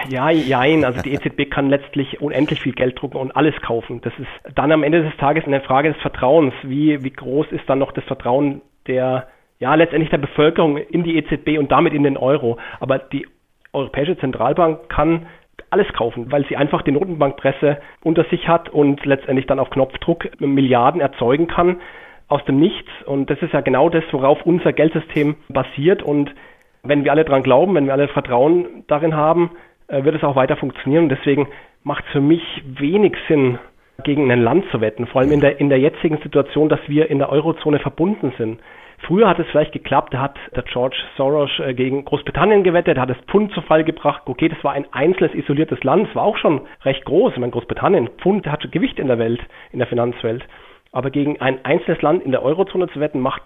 Ja, 0.08 0.30
jein. 0.30 0.84
Also 0.84 1.02
die 1.02 1.12
EZB 1.12 1.50
kann 1.50 1.68
letztlich 1.68 2.20
unendlich 2.20 2.60
viel 2.60 2.72
Geld 2.72 3.00
drucken 3.00 3.16
und 3.16 3.36
alles 3.36 3.54
kaufen. 3.62 4.00
Das 4.02 4.12
ist 4.18 4.54
dann 4.54 4.72
am 4.72 4.82
Ende 4.82 5.02
des 5.02 5.16
Tages 5.16 5.44
eine 5.44 5.60
Frage 5.60 5.92
des 5.92 6.00
Vertrauens. 6.02 6.54
Wie, 6.62 7.02
wie 7.02 7.10
groß 7.10 7.46
ist 7.50 7.68
dann 7.68 7.78
noch 7.78 7.92
das 7.92 8.04
Vertrauen 8.04 8.62
der, 8.86 9.28
ja, 9.58 9.74
letztendlich 9.74 10.10
der 10.10 10.18
Bevölkerung 10.18 10.76
in 10.76 11.02
die 11.02 11.16
EZB 11.16 11.58
und 11.58 11.72
damit 11.72 11.94
in 11.94 12.02
den 12.02 12.16
Euro? 12.16 12.58
Aber 12.80 12.98
die 12.98 13.26
Europäische 13.72 14.18
Zentralbank 14.18 14.88
kann 14.88 15.26
alles 15.70 15.92
kaufen, 15.92 16.30
weil 16.30 16.46
sie 16.46 16.56
einfach 16.56 16.82
die 16.82 16.92
Notenbankpresse 16.92 17.78
unter 18.02 18.24
sich 18.24 18.48
hat 18.48 18.68
und 18.68 19.04
letztendlich 19.04 19.46
dann 19.46 19.58
auf 19.58 19.70
Knopfdruck 19.70 20.40
Milliarden 20.40 21.00
erzeugen 21.00 21.48
kann 21.48 21.80
aus 22.28 22.44
dem 22.44 22.58
Nichts. 22.58 22.90
Und 23.04 23.30
das 23.30 23.40
ist 23.42 23.52
ja 23.52 23.60
genau 23.60 23.88
das, 23.88 24.04
worauf 24.12 24.42
unser 24.44 24.72
Geldsystem 24.72 25.36
basiert. 25.48 26.02
Und 26.02 26.34
wenn 26.82 27.04
wir 27.04 27.12
alle 27.12 27.24
dran 27.24 27.42
glauben, 27.42 27.74
wenn 27.74 27.86
wir 27.86 27.92
alle 27.92 28.08
Vertrauen 28.08 28.84
darin 28.86 29.14
haben, 29.14 29.50
wird 29.88 30.16
es 30.16 30.24
auch 30.24 30.36
weiter 30.36 30.56
funktionieren. 30.56 31.08
deswegen 31.08 31.48
macht 31.84 32.04
es 32.06 32.12
für 32.12 32.20
mich 32.20 32.42
wenig 32.64 33.14
Sinn, 33.28 33.58
gegen 34.04 34.30
ein 34.30 34.42
Land 34.42 34.64
zu 34.70 34.80
wetten, 34.80 35.06
vor 35.06 35.20
allem 35.20 35.32
in 35.32 35.40
der, 35.40 35.60
in 35.60 35.68
der 35.68 35.78
jetzigen 35.78 36.18
Situation, 36.18 36.68
dass 36.68 36.80
wir 36.86 37.10
in 37.10 37.18
der 37.18 37.30
Eurozone 37.30 37.78
verbunden 37.78 38.32
sind. 38.36 38.60
Früher 39.06 39.28
hat 39.28 39.38
es 39.38 39.46
vielleicht 39.48 39.72
geklappt, 39.72 40.14
da 40.14 40.20
hat 40.20 40.38
der 40.54 40.62
George 40.62 40.96
Soros 41.16 41.50
äh, 41.60 41.74
gegen 41.74 42.04
Großbritannien 42.04 42.64
gewettet, 42.64 42.98
hat 42.98 43.10
das 43.10 43.18
Pfund 43.28 43.52
zu 43.52 43.60
Fall 43.60 43.84
gebracht. 43.84 44.22
Okay, 44.24 44.48
das 44.48 44.62
war 44.64 44.72
ein 44.72 44.86
einzelnes 44.92 45.34
isoliertes 45.34 45.82
Land, 45.84 46.08
es 46.08 46.14
war 46.14 46.22
auch 46.22 46.38
schon 46.38 46.62
recht 46.82 47.04
groß. 47.04 47.32
Ich 47.34 47.38
meine, 47.38 47.52
Großbritannien, 47.52 48.08
Pfund 48.18 48.46
hat 48.46 48.70
Gewicht 48.72 48.98
in 48.98 49.08
der 49.08 49.18
Welt, 49.18 49.40
in 49.70 49.78
der 49.78 49.88
Finanzwelt. 49.88 50.44
Aber 50.92 51.10
gegen 51.10 51.40
ein 51.40 51.64
einzelnes 51.64 52.00
Land 52.00 52.22
in 52.24 52.32
der 52.32 52.42
Eurozone 52.42 52.88
zu 52.88 53.00
wetten, 53.00 53.20
macht 53.20 53.42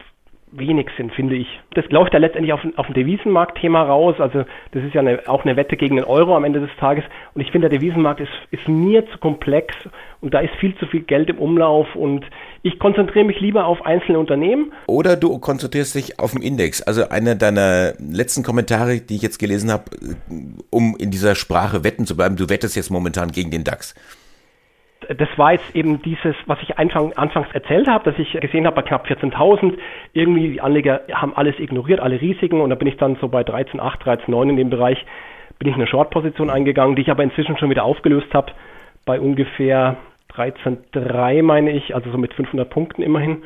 wenig 0.52 0.88
sind, 0.96 1.12
finde 1.12 1.36
ich. 1.36 1.46
Das 1.74 1.84
läuft 1.90 2.12
ja 2.12 2.18
letztendlich 2.18 2.52
auf, 2.52 2.60
auf 2.76 2.86
ein 2.86 2.94
Devisenmarktthema 2.94 3.82
raus. 3.82 4.16
Also 4.18 4.44
das 4.72 4.84
ist 4.84 4.94
ja 4.94 5.00
eine, 5.00 5.20
auch 5.26 5.44
eine 5.44 5.56
Wette 5.56 5.76
gegen 5.76 5.96
den 5.96 6.04
Euro 6.04 6.36
am 6.36 6.44
Ende 6.44 6.60
des 6.60 6.70
Tages. 6.78 7.04
Und 7.34 7.40
ich 7.40 7.50
finde, 7.50 7.68
der 7.68 7.78
Devisenmarkt 7.78 8.20
ist, 8.20 8.32
ist 8.50 8.68
mir 8.68 9.06
zu 9.10 9.18
komplex 9.18 9.74
und 10.20 10.34
da 10.34 10.40
ist 10.40 10.54
viel 10.56 10.76
zu 10.76 10.86
viel 10.86 11.02
Geld 11.02 11.30
im 11.30 11.38
Umlauf 11.38 11.94
und 11.94 12.24
ich 12.62 12.78
konzentriere 12.78 13.24
mich 13.24 13.40
lieber 13.40 13.66
auf 13.66 13.84
einzelne 13.86 14.18
Unternehmen. 14.18 14.72
Oder 14.86 15.16
du 15.16 15.38
konzentrierst 15.38 15.94
dich 15.94 16.18
auf 16.18 16.32
den 16.32 16.42
Index. 16.42 16.82
Also 16.82 17.08
einer 17.08 17.34
deiner 17.36 17.94
letzten 17.98 18.42
Kommentare, 18.42 19.00
die 19.00 19.16
ich 19.16 19.22
jetzt 19.22 19.38
gelesen 19.38 19.70
habe, 19.70 19.84
um 20.70 20.96
in 20.98 21.10
dieser 21.10 21.34
Sprache 21.34 21.84
wetten 21.84 22.06
zu 22.06 22.16
bleiben, 22.16 22.36
du 22.36 22.48
wettest 22.48 22.76
jetzt 22.76 22.90
momentan 22.90 23.30
gegen 23.32 23.50
den 23.50 23.64
DAX 23.64 23.94
das 25.16 25.28
war 25.36 25.52
jetzt 25.52 25.74
eben 25.74 26.00
dieses, 26.02 26.36
was 26.46 26.58
ich 26.62 26.78
Anfang, 26.78 27.12
anfangs 27.14 27.48
erzählt 27.52 27.88
habe, 27.88 28.08
dass 28.08 28.18
ich 28.18 28.32
gesehen 28.40 28.66
habe 28.66 28.76
bei 28.76 28.82
knapp 28.82 29.06
14.000, 29.06 29.76
irgendwie 30.12 30.52
die 30.52 30.60
Anleger 30.60 31.00
haben 31.12 31.36
alles 31.36 31.58
ignoriert, 31.58 32.00
alle 32.00 32.20
Risiken 32.20 32.60
und 32.60 32.70
da 32.70 32.76
bin 32.76 32.86
ich 32.86 32.96
dann 32.96 33.16
so 33.16 33.28
bei 33.28 33.42
13.8, 33.42 34.02
13.9 34.02 34.50
in 34.50 34.56
dem 34.56 34.70
Bereich, 34.70 35.04
bin 35.58 35.68
ich 35.68 35.74
eine 35.74 35.88
Short-Position 35.88 36.48
eingegangen, 36.48 36.94
die 36.94 37.02
ich 37.02 37.10
aber 37.10 37.24
inzwischen 37.24 37.58
schon 37.58 37.70
wieder 37.70 37.84
aufgelöst 37.84 38.32
habe, 38.32 38.52
bei 39.04 39.20
ungefähr 39.20 39.96
13.3 40.34 41.42
meine 41.42 41.72
ich, 41.72 41.94
also 41.94 42.10
so 42.12 42.18
mit 42.18 42.32
500 42.34 42.70
Punkten 42.70 43.02
immerhin. 43.02 43.42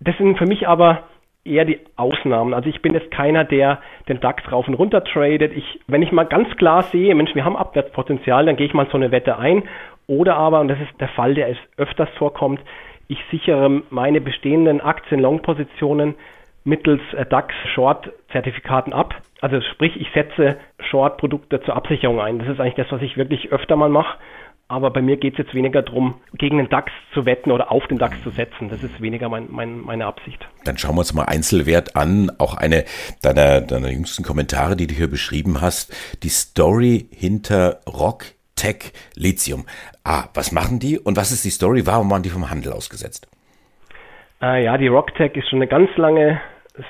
Das 0.00 0.16
sind 0.16 0.38
für 0.38 0.46
mich 0.46 0.66
aber 0.66 1.04
eher 1.44 1.64
die 1.64 1.78
Ausnahmen. 1.96 2.54
Also 2.54 2.68
ich 2.68 2.82
bin 2.82 2.94
jetzt 2.94 3.10
keiner, 3.10 3.44
der 3.44 3.80
den 4.08 4.20
DAX 4.20 4.50
rauf 4.50 4.66
und 4.66 4.74
runter 4.74 5.04
tradet. 5.04 5.52
Ich, 5.56 5.80
wenn 5.86 6.02
ich 6.02 6.10
mal 6.10 6.24
ganz 6.24 6.48
klar 6.56 6.82
sehe, 6.84 7.14
Mensch, 7.14 7.34
wir 7.34 7.44
haben 7.44 7.56
Abwärtspotenzial, 7.56 8.46
dann 8.46 8.56
gehe 8.56 8.66
ich 8.66 8.74
mal 8.74 8.88
so 8.90 8.96
eine 8.96 9.10
Wette 9.12 9.38
ein. 9.38 9.62
Oder 10.06 10.36
aber, 10.36 10.60
und 10.60 10.68
das 10.68 10.78
ist 10.80 11.00
der 11.00 11.08
Fall, 11.08 11.34
der 11.34 11.50
es 11.50 11.58
öfters 11.76 12.08
vorkommt, 12.16 12.60
ich 13.08 13.18
sichere 13.30 13.82
meine 13.90 14.20
bestehenden 14.20 14.80
Aktien-Long-Positionen 14.80 16.14
mittels 16.64 17.00
äh, 17.16 17.24
DAX-Short-Zertifikaten 17.24 18.92
ab. 18.92 19.14
Also 19.40 19.60
sprich, 19.60 19.96
ich 20.00 20.08
setze 20.12 20.56
Short-Produkte 20.90 21.60
zur 21.62 21.76
Absicherung 21.76 22.20
ein. 22.20 22.38
Das 22.40 22.48
ist 22.48 22.60
eigentlich 22.60 22.74
das, 22.74 22.90
was 22.90 23.02
ich 23.02 23.16
wirklich 23.16 23.52
öfter 23.52 23.76
mal 23.76 23.88
mache. 23.88 24.18
Aber 24.68 24.90
bei 24.90 25.00
mir 25.00 25.16
geht 25.16 25.34
es 25.34 25.38
jetzt 25.38 25.54
weniger 25.54 25.82
darum, 25.82 26.14
gegen 26.34 26.56
den 26.58 26.68
DAX 26.68 26.90
zu 27.14 27.24
wetten 27.24 27.52
oder 27.52 27.70
auf 27.70 27.86
den 27.86 27.98
DAX 27.98 28.20
zu 28.24 28.30
setzen. 28.30 28.68
Das 28.68 28.82
ist 28.82 29.00
weniger 29.00 29.28
mein, 29.28 29.46
mein, 29.48 29.80
meine 29.80 30.06
Absicht. 30.06 30.44
Dann 30.64 30.76
schauen 30.76 30.96
wir 30.96 31.00
uns 31.00 31.14
mal 31.14 31.26
Einzelwert 31.26 31.94
an. 31.94 32.32
Auch 32.38 32.56
eine 32.56 32.84
deiner, 33.22 33.60
deiner 33.60 33.90
jüngsten 33.90 34.24
Kommentare, 34.24 34.74
die 34.74 34.88
du 34.88 34.94
hier 34.94 35.08
beschrieben 35.08 35.60
hast. 35.60 35.94
Die 36.24 36.28
Story 36.28 37.06
hinter 37.12 37.78
Rock 37.86 38.24
Tech 38.56 38.92
Lithium. 39.14 39.66
Ah, 40.04 40.24
was 40.34 40.50
machen 40.50 40.78
die 40.80 40.98
und 40.98 41.16
was 41.16 41.30
ist 41.30 41.44
die 41.44 41.50
Story? 41.50 41.86
Warum 41.86 42.10
waren 42.10 42.22
die 42.22 42.30
vom 42.30 42.50
Handel 42.50 42.72
ausgesetzt? 42.72 43.28
Äh, 44.42 44.64
ja, 44.64 44.76
die 44.76 44.88
RockTech 44.88 45.36
ist 45.36 45.48
schon 45.48 45.58
eine 45.58 45.68
ganz 45.68 45.90
lange 45.96 46.40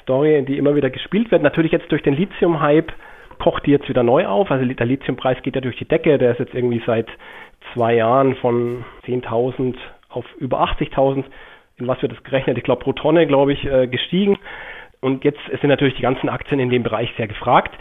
Story, 0.03 0.45
die 0.47 0.59
immer 0.59 0.75
wieder 0.75 0.91
gespielt 0.91 1.31
wird. 1.31 1.43
Natürlich 1.43 1.73
jetzt 1.73 1.91
durch 1.91 2.03
den 2.03 2.15
Lithium-Hype 2.15 2.93
kocht 3.39 3.67
die 3.67 3.71
jetzt 3.71 3.89
wieder 3.89 4.03
neu 4.03 4.27
auf. 4.27 4.51
Also 4.51 4.65
der 4.65 4.87
Lithiumpreis 4.87 5.43
geht 5.43 5.55
ja 5.55 5.61
durch 5.61 5.77
die 5.77 5.85
Decke. 5.85 6.19
Der 6.19 6.33
ist 6.33 6.41
jetzt 6.41 6.55
irgendwie 6.55 6.83
seit 6.87 7.09
zwei 7.73 7.95
Jahren 7.95 8.37
von 8.37 8.85
10.000 9.07 9.77
auf 10.09 10.25
über 10.39 10.63
80.000, 10.63 11.25
in 11.77 11.87
was 11.87 12.01
wird 12.01 12.13
das 12.13 12.25
gerechnet? 12.25 12.57
Ich 12.57 12.65
glaube 12.65 12.83
pro 12.83 12.93
Tonne, 12.93 13.27
glaube 13.27 13.53
ich, 13.53 13.65
äh, 13.65 13.87
gestiegen. 13.87 14.39
Und 15.01 15.25
jetzt 15.25 15.41
sind 15.61 15.69
natürlich 15.69 15.97
die 15.97 16.03
ganzen 16.03 16.29
Aktien 16.29 16.59
in 16.59 16.71
dem 16.71 16.83
Bereich 16.83 17.13
sehr 17.17 17.29
gefragt. 17.29 17.75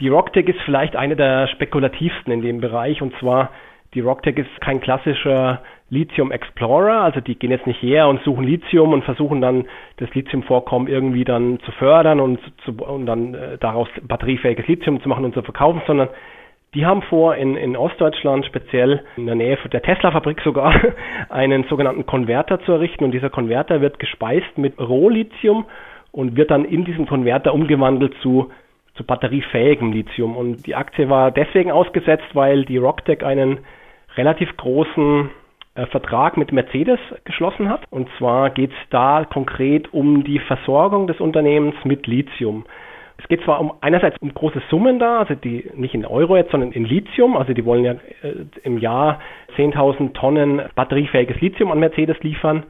Die 0.00 0.08
Rocktech 0.08 0.48
ist 0.48 0.60
vielleicht 0.64 0.96
eine 0.96 1.14
der 1.14 1.46
spekulativsten 1.48 2.32
in 2.32 2.42
dem 2.42 2.60
Bereich 2.60 3.02
und 3.02 3.14
zwar 3.18 3.50
die 3.94 4.00
Rocktech 4.00 4.36
ist 4.36 4.60
kein 4.60 4.80
klassischer 4.80 5.62
Lithium 5.90 6.30
Explorer, 6.30 7.02
also 7.02 7.20
die 7.20 7.34
gehen 7.34 7.50
jetzt 7.50 7.66
nicht 7.66 7.82
her 7.82 8.06
und 8.06 8.22
suchen 8.22 8.44
Lithium 8.44 8.92
und 8.92 9.04
versuchen 9.04 9.40
dann 9.40 9.66
das 9.96 10.14
Lithiumvorkommen 10.14 10.88
irgendwie 10.88 11.24
dann 11.24 11.58
zu 11.60 11.72
fördern 11.72 12.20
und, 12.20 12.38
zu, 12.64 12.72
und 12.72 13.06
dann 13.06 13.34
äh, 13.34 13.58
daraus 13.58 13.88
batteriefähiges 14.02 14.68
Lithium 14.68 15.02
zu 15.02 15.08
machen 15.08 15.24
und 15.24 15.34
zu 15.34 15.42
verkaufen, 15.42 15.82
sondern 15.86 16.08
die 16.74 16.86
haben 16.86 17.02
vor, 17.02 17.34
in, 17.34 17.56
in 17.56 17.76
Ostdeutschland, 17.76 18.46
speziell 18.46 19.02
in 19.16 19.26
der 19.26 19.34
Nähe 19.34 19.58
der 19.72 19.82
Tesla-Fabrik 19.82 20.40
sogar, 20.42 20.72
einen 21.28 21.64
sogenannten 21.64 22.06
Konverter 22.06 22.60
zu 22.60 22.70
errichten. 22.70 23.02
Und 23.02 23.10
dieser 23.10 23.28
Konverter 23.28 23.80
wird 23.80 23.98
gespeist 23.98 24.56
mit 24.56 24.78
Rohlithium 24.78 25.66
und 26.12 26.36
wird 26.36 26.52
dann 26.52 26.64
in 26.64 26.84
diesem 26.84 27.06
Konverter 27.06 27.54
umgewandelt 27.54 28.14
zu, 28.22 28.52
zu 29.00 29.04
batteriefähigem 29.06 29.92
Lithium. 29.92 30.36
Und 30.36 30.66
die 30.66 30.74
Aktie 30.74 31.08
war 31.08 31.30
deswegen 31.30 31.72
ausgesetzt, 31.72 32.26
weil 32.34 32.64
die 32.66 32.76
Rocktech 32.76 33.24
einen 33.24 33.60
relativ 34.16 34.54
großen 34.58 35.30
äh, 35.74 35.86
Vertrag 35.86 36.36
mit 36.36 36.52
Mercedes 36.52 36.98
geschlossen 37.24 37.70
hat. 37.70 37.82
Und 37.90 38.08
zwar 38.18 38.50
geht 38.50 38.70
es 38.70 38.88
da 38.90 39.24
konkret 39.24 39.92
um 39.94 40.22
die 40.24 40.38
Versorgung 40.38 41.06
des 41.06 41.18
Unternehmens 41.18 41.76
mit 41.84 42.06
Lithium. 42.06 42.64
Es 43.16 43.28
geht 43.28 43.42
zwar 43.42 43.60
um 43.60 43.72
einerseits 43.80 44.16
um 44.20 44.32
große 44.32 44.62
Summen 44.70 44.98
da, 44.98 45.20
also 45.20 45.34
die 45.34 45.70
nicht 45.74 45.94
in 45.94 46.06
Euro 46.06 46.36
jetzt, 46.36 46.50
sondern 46.50 46.72
in 46.72 46.84
Lithium. 46.84 47.36
Also 47.36 47.54
die 47.54 47.64
wollen 47.64 47.84
ja 47.84 47.92
äh, 47.92 48.44
im 48.64 48.78
Jahr 48.78 49.20
10.000 49.56 50.12
Tonnen 50.12 50.62
batteriefähiges 50.74 51.40
Lithium 51.40 51.72
an 51.72 51.80
Mercedes 51.80 52.18
liefern. 52.20 52.64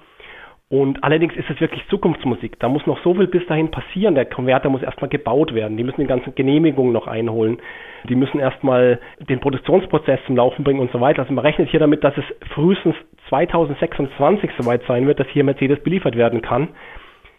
Und 0.73 1.03
allerdings 1.03 1.35
ist 1.35 1.51
es 1.51 1.61
wirklich 1.61 1.85
Zukunftsmusik. 1.89 2.61
Da 2.61 2.69
muss 2.69 2.87
noch 2.87 3.03
so 3.03 3.13
viel 3.15 3.27
bis 3.27 3.45
dahin 3.47 3.73
passieren. 3.73 4.15
Der 4.15 4.25
Konverter 4.25 4.71
muss 4.71 4.83
erstmal 4.83 5.11
gebaut 5.11 5.53
werden. 5.53 5.77
Die 5.77 5.83
müssen 5.83 6.01
die 6.01 6.07
ganzen 6.07 6.33
Genehmigungen 6.37 6.93
noch 6.93 7.09
einholen. 7.09 7.59
Die 8.09 8.15
müssen 8.15 8.39
erstmal 8.39 9.01
den 9.19 9.41
Produktionsprozess 9.41 10.21
zum 10.27 10.37
Laufen 10.37 10.63
bringen 10.63 10.79
und 10.79 10.93
so 10.93 11.01
weiter. 11.01 11.23
Also 11.23 11.35
man 11.35 11.45
rechnet 11.45 11.71
hier 11.71 11.81
damit, 11.81 12.05
dass 12.05 12.17
es 12.17 12.25
frühestens 12.55 12.95
2026 13.31 14.51
soweit 14.57 14.83
sein 14.87 15.09
wird, 15.09 15.19
dass 15.19 15.27
hier 15.31 15.43
Mercedes 15.43 15.83
beliefert 15.83 16.15
werden 16.15 16.41
kann. 16.41 16.69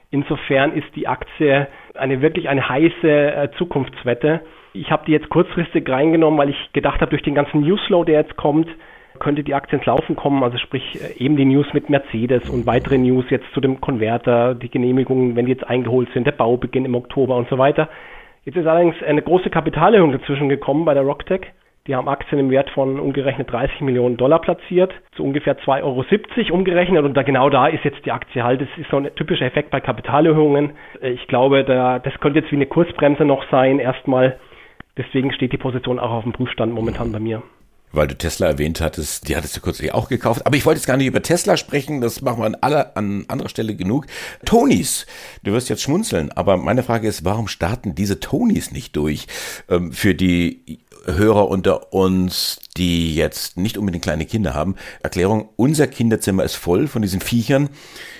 Insofern 0.09 0.73
ist 0.73 0.93
die 0.97 1.07
Aktie 1.07 1.67
eine 1.95 2.21
wirklich 2.21 2.49
eine 2.49 2.67
heiße 2.67 3.07
äh, 3.07 3.49
Zukunftswette. 3.57 4.41
Ich 4.73 4.91
habe 4.91 5.05
die 5.05 5.13
jetzt 5.13 5.29
kurzfristig 5.29 5.89
reingenommen, 5.89 6.37
weil 6.37 6.49
ich 6.49 6.73
gedacht 6.73 6.99
habe, 6.99 7.11
durch 7.11 7.23
den 7.23 7.35
ganzen 7.35 7.61
Newsflow, 7.61 8.03
der 8.03 8.19
jetzt 8.19 8.35
kommt, 8.35 8.67
könnte 9.21 9.43
die 9.43 9.53
Aktie 9.53 9.77
ins 9.77 9.85
Laufen 9.85 10.17
kommen. 10.17 10.43
Also 10.43 10.57
sprich 10.57 10.99
äh, 11.01 11.23
eben 11.23 11.37
die 11.37 11.45
News 11.45 11.67
mit 11.71 11.89
Mercedes 11.89 12.49
und 12.49 12.65
weitere 12.65 12.97
News 12.97 13.25
jetzt 13.29 13.45
zu 13.53 13.61
dem 13.61 13.79
Konverter, 13.79 14.55
die 14.55 14.69
Genehmigungen, 14.69 15.37
wenn 15.37 15.45
die 15.45 15.53
jetzt 15.53 15.65
eingeholt 15.65 16.09
sind, 16.13 16.27
der 16.27 16.33
Baubeginn 16.33 16.83
im 16.83 16.95
Oktober 16.95 17.37
und 17.37 17.47
so 17.47 17.57
weiter. 17.57 17.87
Jetzt 18.43 18.57
ist 18.57 18.67
allerdings 18.67 19.01
eine 19.03 19.21
große 19.21 19.49
Kapitalerhöhung 19.49 20.11
dazwischen 20.11 20.49
gekommen 20.49 20.83
bei 20.83 20.95
der 20.95 21.03
Rocktech. 21.03 21.53
Die 21.87 21.95
haben 21.95 22.09
Aktien 22.09 22.39
im 22.39 22.51
Wert 22.51 22.69
von 22.71 22.99
umgerechnet 22.99 23.51
30 23.51 23.81
Millionen 23.81 24.17
Dollar 24.17 24.39
platziert, 24.39 24.93
zu 25.15 25.23
ungefähr 25.23 25.57
2,70 25.57 25.83
Euro 25.83 26.55
umgerechnet. 26.55 27.05
Und 27.05 27.15
da 27.15 27.23
genau 27.23 27.49
da 27.49 27.67
ist 27.67 27.83
jetzt 27.83 28.05
die 28.05 28.11
Aktie 28.11 28.43
halt. 28.43 28.61
Das 28.61 28.67
ist 28.77 28.89
so 28.89 28.97
ein 28.97 29.15
typischer 29.15 29.45
Effekt 29.45 29.71
bei 29.71 29.79
Kapitalerhöhungen. 29.79 30.71
Ich 31.01 31.27
glaube, 31.27 31.63
da, 31.63 31.99
das 31.99 32.19
könnte 32.19 32.39
jetzt 32.39 32.51
wie 32.51 32.55
eine 32.55 32.67
Kursbremse 32.67 33.25
noch 33.25 33.43
sein, 33.49 33.79
erstmal. 33.79 34.39
Deswegen 34.97 35.31
steht 35.31 35.53
die 35.53 35.57
Position 35.57 35.99
auch 35.99 36.11
auf 36.11 36.23
dem 36.23 36.33
Prüfstand 36.33 36.73
momentan 36.73 37.11
bei 37.11 37.19
mir 37.19 37.41
weil 37.91 38.07
du 38.07 38.17
Tesla 38.17 38.47
erwähnt 38.47 38.81
hattest, 38.81 39.27
die 39.27 39.35
hattest 39.35 39.55
du 39.55 39.61
kürzlich 39.61 39.93
auch 39.93 40.09
gekauft. 40.09 40.45
Aber 40.45 40.55
ich 40.55 40.65
wollte 40.65 40.79
jetzt 40.79 40.87
gar 40.87 40.97
nicht 40.97 41.07
über 41.07 41.21
Tesla 41.21 41.57
sprechen, 41.57 42.01
das 42.01 42.21
machen 42.21 42.39
wir 42.39 42.45
an, 42.45 42.55
aller, 42.55 42.95
an 42.95 43.25
anderer 43.27 43.49
Stelle 43.49 43.75
genug. 43.75 44.07
Tonys, 44.45 45.05
du 45.43 45.51
wirst 45.51 45.69
jetzt 45.69 45.81
schmunzeln, 45.81 46.31
aber 46.31 46.57
meine 46.57 46.83
Frage 46.83 47.07
ist, 47.07 47.25
warum 47.25 47.47
starten 47.47 47.95
diese 47.95 48.19
Tonys 48.19 48.71
nicht 48.71 48.95
durch? 48.95 49.27
Ähm, 49.69 49.91
für 49.91 50.15
die 50.15 50.79
Hörer 51.05 51.47
unter 51.49 51.93
uns, 51.93 52.59
die 52.77 53.15
jetzt 53.15 53.57
nicht 53.57 53.77
unbedingt 53.77 54.03
kleine 54.03 54.25
Kinder 54.25 54.53
haben. 54.53 54.75
Erklärung, 55.01 55.49
unser 55.55 55.87
Kinderzimmer 55.87 56.43
ist 56.43 56.55
voll 56.55 56.87
von 56.87 57.01
diesen 57.01 57.21
Viechern, 57.21 57.69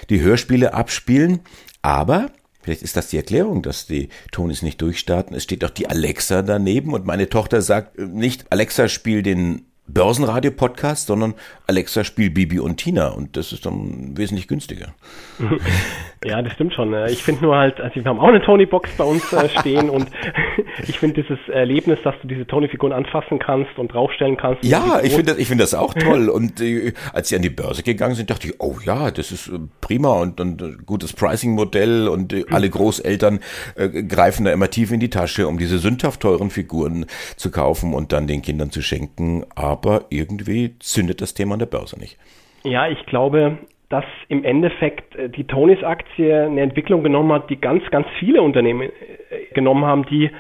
die 0.09 0.21
Hörspiele 0.21 0.73
abspielen, 0.73 1.41
aber 1.83 2.31
Vielleicht 2.63 2.81
ist 2.81 2.95
das 2.95 3.09
die 3.09 3.17
Erklärung, 3.17 3.61
dass 3.61 3.87
die 3.87 4.09
Tonys 4.31 4.61
nicht 4.61 4.81
durchstarten. 4.81 5.35
Es 5.35 5.43
steht 5.43 5.63
doch 5.63 5.69
die 5.69 5.87
Alexa 5.87 6.41
daneben 6.41 6.93
und 6.93 7.05
meine 7.05 7.29
Tochter 7.29 7.61
sagt 7.61 7.97
nicht, 7.97 8.45
Alexa 8.51 8.87
spiel 8.87 9.23
den 9.23 9.65
Börsenradio-Podcast, 9.93 11.07
sondern 11.07 11.33
Alexa 11.67 12.03
spielt 12.03 12.33
Bibi 12.33 12.59
und 12.59 12.77
Tina 12.77 13.09
und 13.09 13.35
das 13.35 13.51
ist 13.51 13.65
dann 13.65 14.17
wesentlich 14.17 14.47
günstiger. 14.47 14.93
Ja, 16.23 16.39
das 16.43 16.53
stimmt 16.53 16.75
schon. 16.75 16.93
Ich 17.07 17.23
finde 17.23 17.45
nur 17.45 17.55
halt, 17.55 17.81
also 17.81 17.95
wir 17.95 18.05
haben 18.05 18.19
auch 18.19 18.27
eine 18.27 18.43
Tony-Box 18.43 18.91
bei 18.95 19.03
uns 19.03 19.33
äh, 19.33 19.49
stehen 19.49 19.89
und 19.89 20.07
ich 20.87 20.99
finde 20.99 21.21
dieses 21.21 21.39
Erlebnis, 21.49 21.99
dass 22.03 22.15
du 22.21 22.27
diese 22.27 22.45
Tony-Figuren 22.45 22.93
anfassen 22.93 23.39
kannst 23.39 23.77
und 23.77 23.93
draufstellen 23.93 24.37
kannst. 24.37 24.63
Ja, 24.63 24.99
ich 25.01 25.13
finde 25.13 25.33
das, 25.33 25.37
ich 25.37 25.47
finde 25.47 25.63
das 25.63 25.73
auch 25.73 25.93
toll 25.93 26.29
und 26.29 26.61
äh, 26.61 26.93
als 27.13 27.29
sie 27.29 27.35
an 27.35 27.41
die 27.41 27.49
Börse 27.49 27.83
gegangen 27.83 28.15
sind, 28.15 28.29
dachte 28.29 28.47
ich, 28.47 28.55
oh 28.59 28.77
ja, 28.85 29.11
das 29.11 29.31
ist 29.31 29.47
äh, 29.47 29.59
prima 29.81 30.13
und, 30.19 30.39
und 30.39 30.61
äh, 30.61 30.77
gutes 30.85 31.13
Pricing-Modell 31.13 32.07
und 32.07 32.33
äh, 32.33 32.45
alle 32.49 32.69
Großeltern 32.69 33.39
äh, 33.75 34.03
greifen 34.03 34.45
da 34.45 34.51
immer 34.51 34.69
tief 34.69 34.91
in 34.91 34.99
die 34.99 35.09
Tasche, 35.09 35.47
um 35.47 35.57
diese 35.57 35.79
sündhaft 35.79 36.21
teuren 36.21 36.49
Figuren 36.49 37.05
zu 37.35 37.51
kaufen 37.51 37.93
und 37.93 38.11
dann 38.11 38.27
den 38.27 38.41
Kindern 38.41 38.71
zu 38.71 38.81
schenken. 38.81 39.45
Aber 39.55 40.05
irgendwie 40.09 40.77
zündet 40.79 41.21
das 41.21 41.33
Thema 41.33 41.53
an 41.53 41.59
der 41.59 41.65
Börse 41.65 41.99
nicht. 41.99 42.17
Ja, 42.63 42.87
ich 42.87 43.05
glaube, 43.05 43.57
dass 43.91 44.05
im 44.29 44.43
Endeffekt 44.43 45.15
äh, 45.15 45.29
die 45.29 45.45
Tonys-Aktie 45.45 46.45
eine 46.45 46.61
Entwicklung 46.61 47.03
genommen 47.03 47.31
hat, 47.33 47.49
die 47.49 47.59
ganz, 47.59 47.83
ganz 47.91 48.07
viele 48.19 48.41
Unternehmen 48.41 48.89
äh, 48.89 49.53
genommen 49.53 49.85
haben, 49.85 50.05
die 50.05 50.31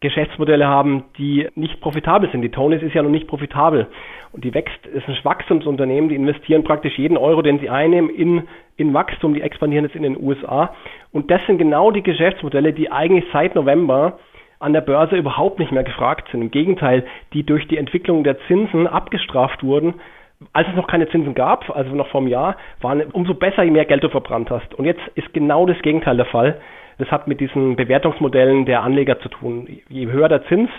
Geschäftsmodelle 0.00 0.66
haben, 0.66 1.04
die 1.16 1.48
nicht 1.54 1.80
profitabel 1.80 2.30
sind. 2.30 2.42
Die 2.42 2.50
Tonys 2.50 2.82
ist 2.82 2.94
ja 2.94 3.02
noch 3.02 3.10
nicht 3.10 3.26
profitabel 3.26 3.88
und 4.32 4.44
die 4.44 4.54
wächst, 4.54 4.86
ist 4.86 5.08
ein 5.08 5.16
Wachstumsunternehmen, 5.22 6.08
die 6.08 6.14
investieren 6.14 6.62
praktisch 6.62 6.96
jeden 6.98 7.16
Euro, 7.16 7.42
den 7.42 7.58
sie 7.58 7.68
einnehmen, 7.68 8.10
in, 8.10 8.42
in 8.76 8.94
Wachstum, 8.94 9.34
die 9.34 9.42
expandieren 9.42 9.84
jetzt 9.84 9.96
in 9.96 10.04
den 10.04 10.16
USA. 10.16 10.74
Und 11.10 11.30
das 11.30 11.40
sind 11.46 11.58
genau 11.58 11.90
die 11.90 12.02
Geschäftsmodelle, 12.02 12.72
die 12.72 12.92
eigentlich 12.92 13.24
seit 13.32 13.54
November 13.54 14.18
an 14.60 14.72
der 14.72 14.80
Börse 14.80 15.16
überhaupt 15.16 15.58
nicht 15.58 15.72
mehr 15.72 15.84
gefragt 15.84 16.28
sind. 16.30 16.42
Im 16.42 16.50
Gegenteil, 16.50 17.04
die 17.32 17.44
durch 17.44 17.66
die 17.68 17.76
Entwicklung 17.76 18.24
der 18.24 18.38
Zinsen 18.46 18.86
abgestraft 18.86 19.62
wurden 19.62 19.94
als 20.52 20.68
es 20.68 20.76
noch 20.76 20.86
keine 20.86 21.08
Zinsen 21.08 21.34
gab, 21.34 21.68
also 21.74 21.94
noch 21.94 22.08
vor 22.08 22.20
einem 22.20 22.28
Jahr, 22.28 22.56
waren 22.80 23.02
umso 23.12 23.34
besser, 23.34 23.62
je 23.64 23.70
mehr 23.70 23.84
Geld 23.84 24.04
du 24.04 24.08
verbrannt 24.08 24.50
hast. 24.50 24.74
Und 24.74 24.84
jetzt 24.84 25.02
ist 25.14 25.32
genau 25.34 25.66
das 25.66 25.80
Gegenteil 25.82 26.16
der 26.16 26.26
Fall. 26.26 26.60
Das 26.98 27.10
hat 27.10 27.28
mit 27.28 27.40
diesen 27.40 27.76
Bewertungsmodellen 27.76 28.64
der 28.64 28.82
Anleger 28.82 29.20
zu 29.20 29.28
tun. 29.28 29.68
Je 29.88 30.06
höher 30.06 30.28
der 30.28 30.44
Zins, 30.46 30.70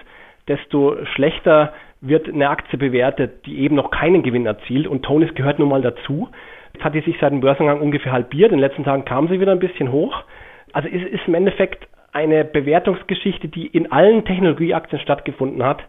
desto 0.47 0.97
schlechter 1.13 1.73
wird 2.01 2.27
eine 2.27 2.49
Aktie 2.49 2.77
bewertet, 2.77 3.45
die 3.45 3.59
eben 3.59 3.75
noch 3.75 3.91
keinen 3.91 4.23
Gewinn 4.23 4.45
erzielt. 4.45 4.87
Und 4.87 5.03
Tonis 5.03 5.33
gehört 5.35 5.59
nun 5.59 5.69
mal 5.69 5.81
dazu. 5.81 6.29
Jetzt 6.73 6.83
hat 6.83 6.93
die 6.93 7.01
sich 7.01 7.17
seit 7.19 7.31
dem 7.31 7.41
Börsengang 7.41 7.81
ungefähr 7.81 8.11
halbiert. 8.11 8.51
In 8.51 8.57
den 8.57 8.67
letzten 8.67 8.83
Tagen 8.83 9.05
kam 9.05 9.27
sie 9.27 9.39
wieder 9.39 9.51
ein 9.51 9.59
bisschen 9.59 9.91
hoch. 9.91 10.23
Also 10.71 10.87
es 10.87 11.03
ist 11.03 11.27
im 11.27 11.35
Endeffekt 11.35 11.87
eine 12.11 12.45
Bewertungsgeschichte, 12.45 13.47
die 13.47 13.67
in 13.67 13.91
allen 13.91 14.25
Technologieaktien 14.25 15.01
stattgefunden 15.01 15.63
hat. 15.63 15.83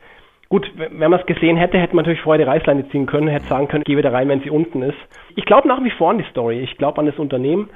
Gut, 0.51 0.71
wenn 0.77 1.11
man 1.11 1.21
es 1.21 1.27
gesehen 1.27 1.57
hätte, 1.57 1.79
hätte 1.79 1.95
man 1.95 2.05
natürlich 2.05 2.23
vorher 2.23 2.45
die 2.45 2.51
Reißleine 2.51 2.89
ziehen 2.91 3.07
können, 3.07 3.29
hätte 3.29 3.47
sagen 3.47 3.69
können, 3.69 3.85
geh 3.85 3.97
wieder 3.97 4.13
rein, 4.13 4.29
wenn 4.29 4.43
sie 4.43 4.51
unten 4.51 4.83
ist. 4.83 4.99
Ich 5.37 5.45
glaube 5.45 5.69
nach 5.69 5.83
wie 5.85 5.93
vor 5.93 6.11
an 6.11 6.19
die 6.19 6.25
Story. 6.31 6.59
Ich 6.61 6.77
glaube 6.77 6.99
an 6.99 7.07
das 7.07 7.17
Unternehmen 7.19 7.71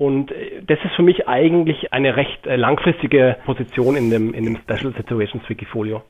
Und 0.00 0.32
äh, 0.32 0.62
das 0.66 0.78
ist 0.82 0.94
für 0.96 1.02
mich 1.02 1.28
eigentlich 1.28 1.92
eine 1.92 2.16
recht 2.16 2.46
äh, 2.46 2.56
langfristige 2.56 3.36
Position 3.44 3.96
in 3.96 4.08
dem, 4.08 4.32
in 4.32 4.44
dem 4.44 4.56
Special 4.56 4.94
Situations 4.96 5.46
Wikifolio. 5.46 6.02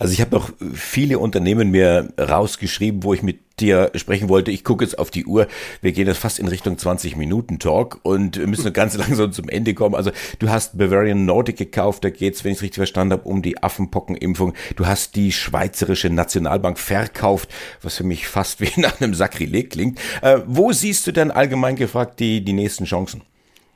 Also 0.00 0.12
ich 0.12 0.20
habe 0.20 0.34
noch 0.34 0.50
viele 0.74 1.20
Unternehmen 1.20 1.70
mir 1.70 2.08
rausgeschrieben, 2.18 3.04
wo 3.04 3.14
ich 3.14 3.22
mit 3.22 3.38
dir 3.60 3.90
sprechen 3.94 4.28
wollte. 4.28 4.50
Ich 4.50 4.64
gucke 4.64 4.84
jetzt 4.84 4.98
auf 4.98 5.10
die 5.10 5.24
Uhr. 5.24 5.46
Wir 5.80 5.92
gehen 5.92 6.06
jetzt 6.06 6.18
fast 6.18 6.38
in 6.38 6.48
Richtung 6.48 6.76
20 6.76 7.16
Minuten 7.16 7.58
Talk 7.58 8.00
und 8.02 8.44
müssen 8.46 8.72
ganz 8.72 8.96
langsam 8.98 9.32
zum 9.32 9.48
Ende 9.48 9.74
kommen. 9.74 9.94
Also 9.94 10.10
du 10.38 10.50
hast 10.50 10.76
Bavarian 10.78 11.24
Nordic 11.24 11.56
gekauft. 11.56 12.04
Da 12.04 12.10
geht's, 12.10 12.44
wenn 12.44 12.52
ich 12.52 12.58
es 12.58 12.62
richtig 12.62 12.76
verstanden 12.76 13.14
habe, 13.14 13.28
um 13.28 13.42
die 13.42 13.62
Affenpockenimpfung. 13.62 14.54
Du 14.76 14.86
hast 14.86 15.16
die 15.16 15.32
Schweizerische 15.32 16.10
Nationalbank 16.10 16.78
verkauft, 16.78 17.48
was 17.82 17.96
für 17.96 18.04
mich 18.04 18.28
fast 18.28 18.60
wie 18.76 18.80
nach 18.80 19.00
einem 19.00 19.14
Sakrileg 19.14 19.70
klingt. 19.70 20.00
Äh, 20.22 20.40
wo 20.46 20.72
siehst 20.72 21.06
du 21.06 21.12
denn 21.12 21.30
allgemein 21.30 21.76
gefragt 21.76 22.20
die, 22.20 22.44
die 22.44 22.52
nächsten 22.52 22.84
Chancen? 22.84 23.22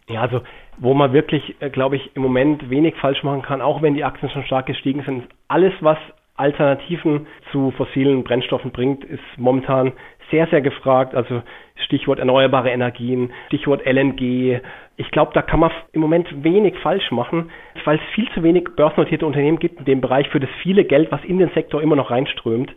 Ja, 0.08 0.22
also 0.22 0.42
wo 0.78 0.94
man 0.94 1.12
wirklich, 1.12 1.56
äh, 1.60 1.70
glaube 1.70 1.96
ich, 1.96 2.10
im 2.14 2.22
Moment 2.22 2.68
wenig 2.70 2.94
falsch 2.96 3.22
machen 3.22 3.42
kann, 3.42 3.60
auch 3.60 3.82
wenn 3.82 3.94
die 3.94 4.04
Aktien 4.04 4.30
schon 4.30 4.44
stark 4.44 4.66
gestiegen 4.66 5.02
sind, 5.04 5.24
alles, 5.48 5.72
was 5.80 5.98
Alternativen 6.40 7.26
zu 7.52 7.70
fossilen 7.72 8.24
Brennstoffen 8.24 8.72
bringt, 8.72 9.04
ist 9.04 9.22
momentan 9.36 9.92
sehr, 10.30 10.46
sehr 10.46 10.60
gefragt. 10.60 11.14
Also 11.14 11.42
Stichwort 11.84 12.18
erneuerbare 12.18 12.70
Energien, 12.70 13.32
Stichwort 13.46 13.84
LNG. 13.84 14.60
Ich 14.96 15.10
glaube, 15.10 15.32
da 15.34 15.42
kann 15.42 15.60
man 15.60 15.70
im 15.92 16.00
Moment 16.00 16.42
wenig 16.42 16.76
falsch 16.78 17.10
machen, 17.10 17.50
weil 17.84 17.96
es 17.96 18.14
viel 18.14 18.28
zu 18.30 18.42
wenig 18.42 18.64
börsennotierte 18.76 19.26
Unternehmen 19.26 19.58
gibt 19.58 19.78
in 19.80 19.84
dem 19.84 20.00
Bereich 20.00 20.28
für 20.28 20.40
das 20.40 20.50
viele 20.62 20.84
Geld, 20.84 21.10
was 21.12 21.24
in 21.24 21.38
den 21.38 21.50
Sektor 21.50 21.82
immer 21.82 21.96
noch 21.96 22.10
reinströmt. 22.10 22.72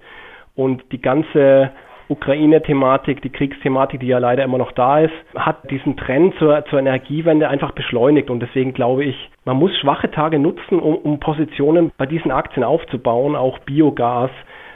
Und 0.56 0.84
die 0.92 1.02
ganze 1.02 1.72
Ukraine-Thematik, 2.14 3.22
die 3.22 3.30
Kriegsthematik, 3.30 4.00
die 4.00 4.08
ja 4.08 4.20
leider 4.20 4.44
immer 4.44 4.58
noch 4.58 4.72
da 4.72 5.00
ist, 5.00 5.14
hat 5.36 5.70
diesen 5.70 5.98
Trend 5.98 6.36
zur, 6.40 6.64
zur 6.66 6.80
Energiewende 6.80 7.50
einfach 7.50 7.72
beschleunigt. 7.72 8.30
Und 8.30 8.40
deswegen 8.40 8.74
glaube 8.74 9.04
ich, 9.04 9.16
man 9.46 9.58
muss 9.58 9.78
schwache 9.80 10.10
Tage 10.10 10.40
nutzen, 10.40 10.80
um, 10.80 10.96
um 10.96 11.20
Positionen 11.20 11.92
bei 11.98 12.06
diesen 12.06 12.32
Aktien 12.32 12.64
aufzubauen. 12.64 13.36
Auch 13.36 13.60
Biogas 13.60 14.32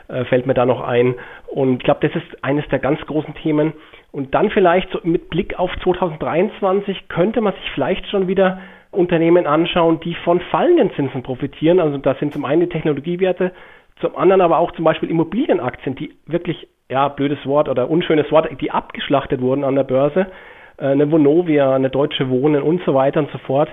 äh, 0.07 0.25
fällt 0.25 0.45
mir 0.45 0.53
da 0.53 0.65
noch 0.65 0.81
ein. 0.81 1.15
Und 1.47 1.77
ich 1.77 1.83
glaube, 1.83 2.07
das 2.07 2.21
ist 2.21 2.43
eines 2.43 2.67
der 2.69 2.79
ganz 2.79 2.99
großen 3.01 3.33
Themen. 3.35 3.73
Und 4.11 4.33
dann 4.33 4.49
vielleicht 4.49 4.89
so 4.91 4.99
mit 5.03 5.29
Blick 5.29 5.59
auf 5.59 5.71
2023 5.83 7.07
könnte 7.07 7.41
man 7.41 7.53
sich 7.53 7.71
vielleicht 7.73 8.07
schon 8.09 8.27
wieder 8.27 8.59
Unternehmen 8.91 9.45
anschauen, 9.45 9.99
die 9.99 10.15
von 10.15 10.39
fallenden 10.39 10.91
Zinsen 10.95 11.23
profitieren. 11.23 11.79
Also 11.79 11.97
das 11.97 12.17
sind 12.19 12.33
zum 12.33 12.45
einen 12.45 12.61
die 12.61 12.69
Technologiewerte, 12.69 13.51
zum 14.01 14.15
anderen 14.15 14.41
aber 14.41 14.59
auch 14.59 14.71
zum 14.73 14.85
Beispiel 14.85 15.09
Immobilienaktien, 15.09 15.95
die 15.95 16.15
wirklich 16.25 16.67
ja, 16.89 17.07
blödes 17.09 17.45
Wort 17.45 17.69
oder 17.69 17.89
unschönes 17.89 18.31
Wort, 18.31 18.49
die 18.61 18.71
abgeschlachtet 18.71 19.41
wurden 19.41 19.63
an 19.63 19.75
der 19.75 19.83
Börse, 19.83 20.27
äh, 20.77 20.85
eine 20.87 21.11
Vonovia, 21.11 21.75
eine 21.75 21.89
Deutsche 21.89 22.29
Wohnen 22.29 22.61
und 22.61 22.81
so 22.85 22.93
weiter 22.93 23.19
und 23.19 23.31
so 23.31 23.37
fort, 23.39 23.69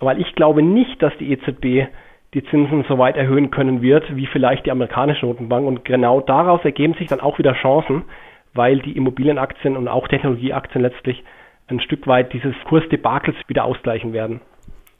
weil 0.00 0.20
ich 0.20 0.34
glaube 0.34 0.62
nicht, 0.62 1.02
dass 1.02 1.12
die 1.18 1.32
EZB 1.32 1.88
die 2.34 2.44
Zinsen 2.44 2.84
so 2.88 2.98
weit 2.98 3.16
erhöhen 3.16 3.50
können 3.50 3.80
wird, 3.80 4.04
wie 4.14 4.26
vielleicht 4.26 4.66
die 4.66 4.70
amerikanische 4.70 5.24
Notenbank. 5.24 5.66
Und 5.66 5.84
genau 5.84 6.20
daraus 6.20 6.62
ergeben 6.62 6.94
sich 6.94 7.08
dann 7.08 7.20
auch 7.20 7.38
wieder 7.38 7.54
Chancen, 7.54 8.04
weil 8.52 8.80
die 8.80 8.96
Immobilienaktien 8.96 9.76
und 9.76 9.88
auch 9.88 10.08
Technologieaktien 10.08 10.82
letztlich 10.82 11.24
ein 11.68 11.80
Stück 11.80 12.06
weit 12.06 12.32
dieses 12.32 12.54
Kursdebakels 12.66 13.36
wieder 13.46 13.64
ausgleichen 13.64 14.12
werden. 14.12 14.40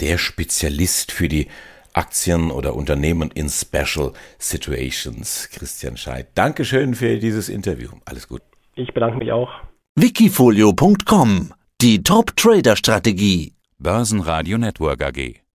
Der 0.01 0.17
Spezialist 0.17 1.13
für 1.13 1.29
die 1.29 1.49
Aktien 1.93 2.51
oder 2.51 2.75
Unternehmen 2.75 3.31
in 3.31 3.49
Special 3.49 4.13
Situations. 4.39 5.49
Christian 5.53 5.97
Scheidt, 5.97 6.29
Dankeschön 6.35 6.95
für 6.95 7.19
dieses 7.19 7.49
Interview. 7.49 7.91
Alles 8.05 8.29
gut. 8.29 8.43
Ich 8.75 8.93
bedanke 8.95 9.19
mich 9.19 9.33
auch. 9.33 9.51
Wikifolio.com 9.97 11.53
Die 11.81 12.03
Top 12.03 12.37
Trader 12.37 12.77
Strategie. 12.77 13.55
Börsenradio 13.79 14.59
Network 14.59 15.03
AG. 15.03 15.48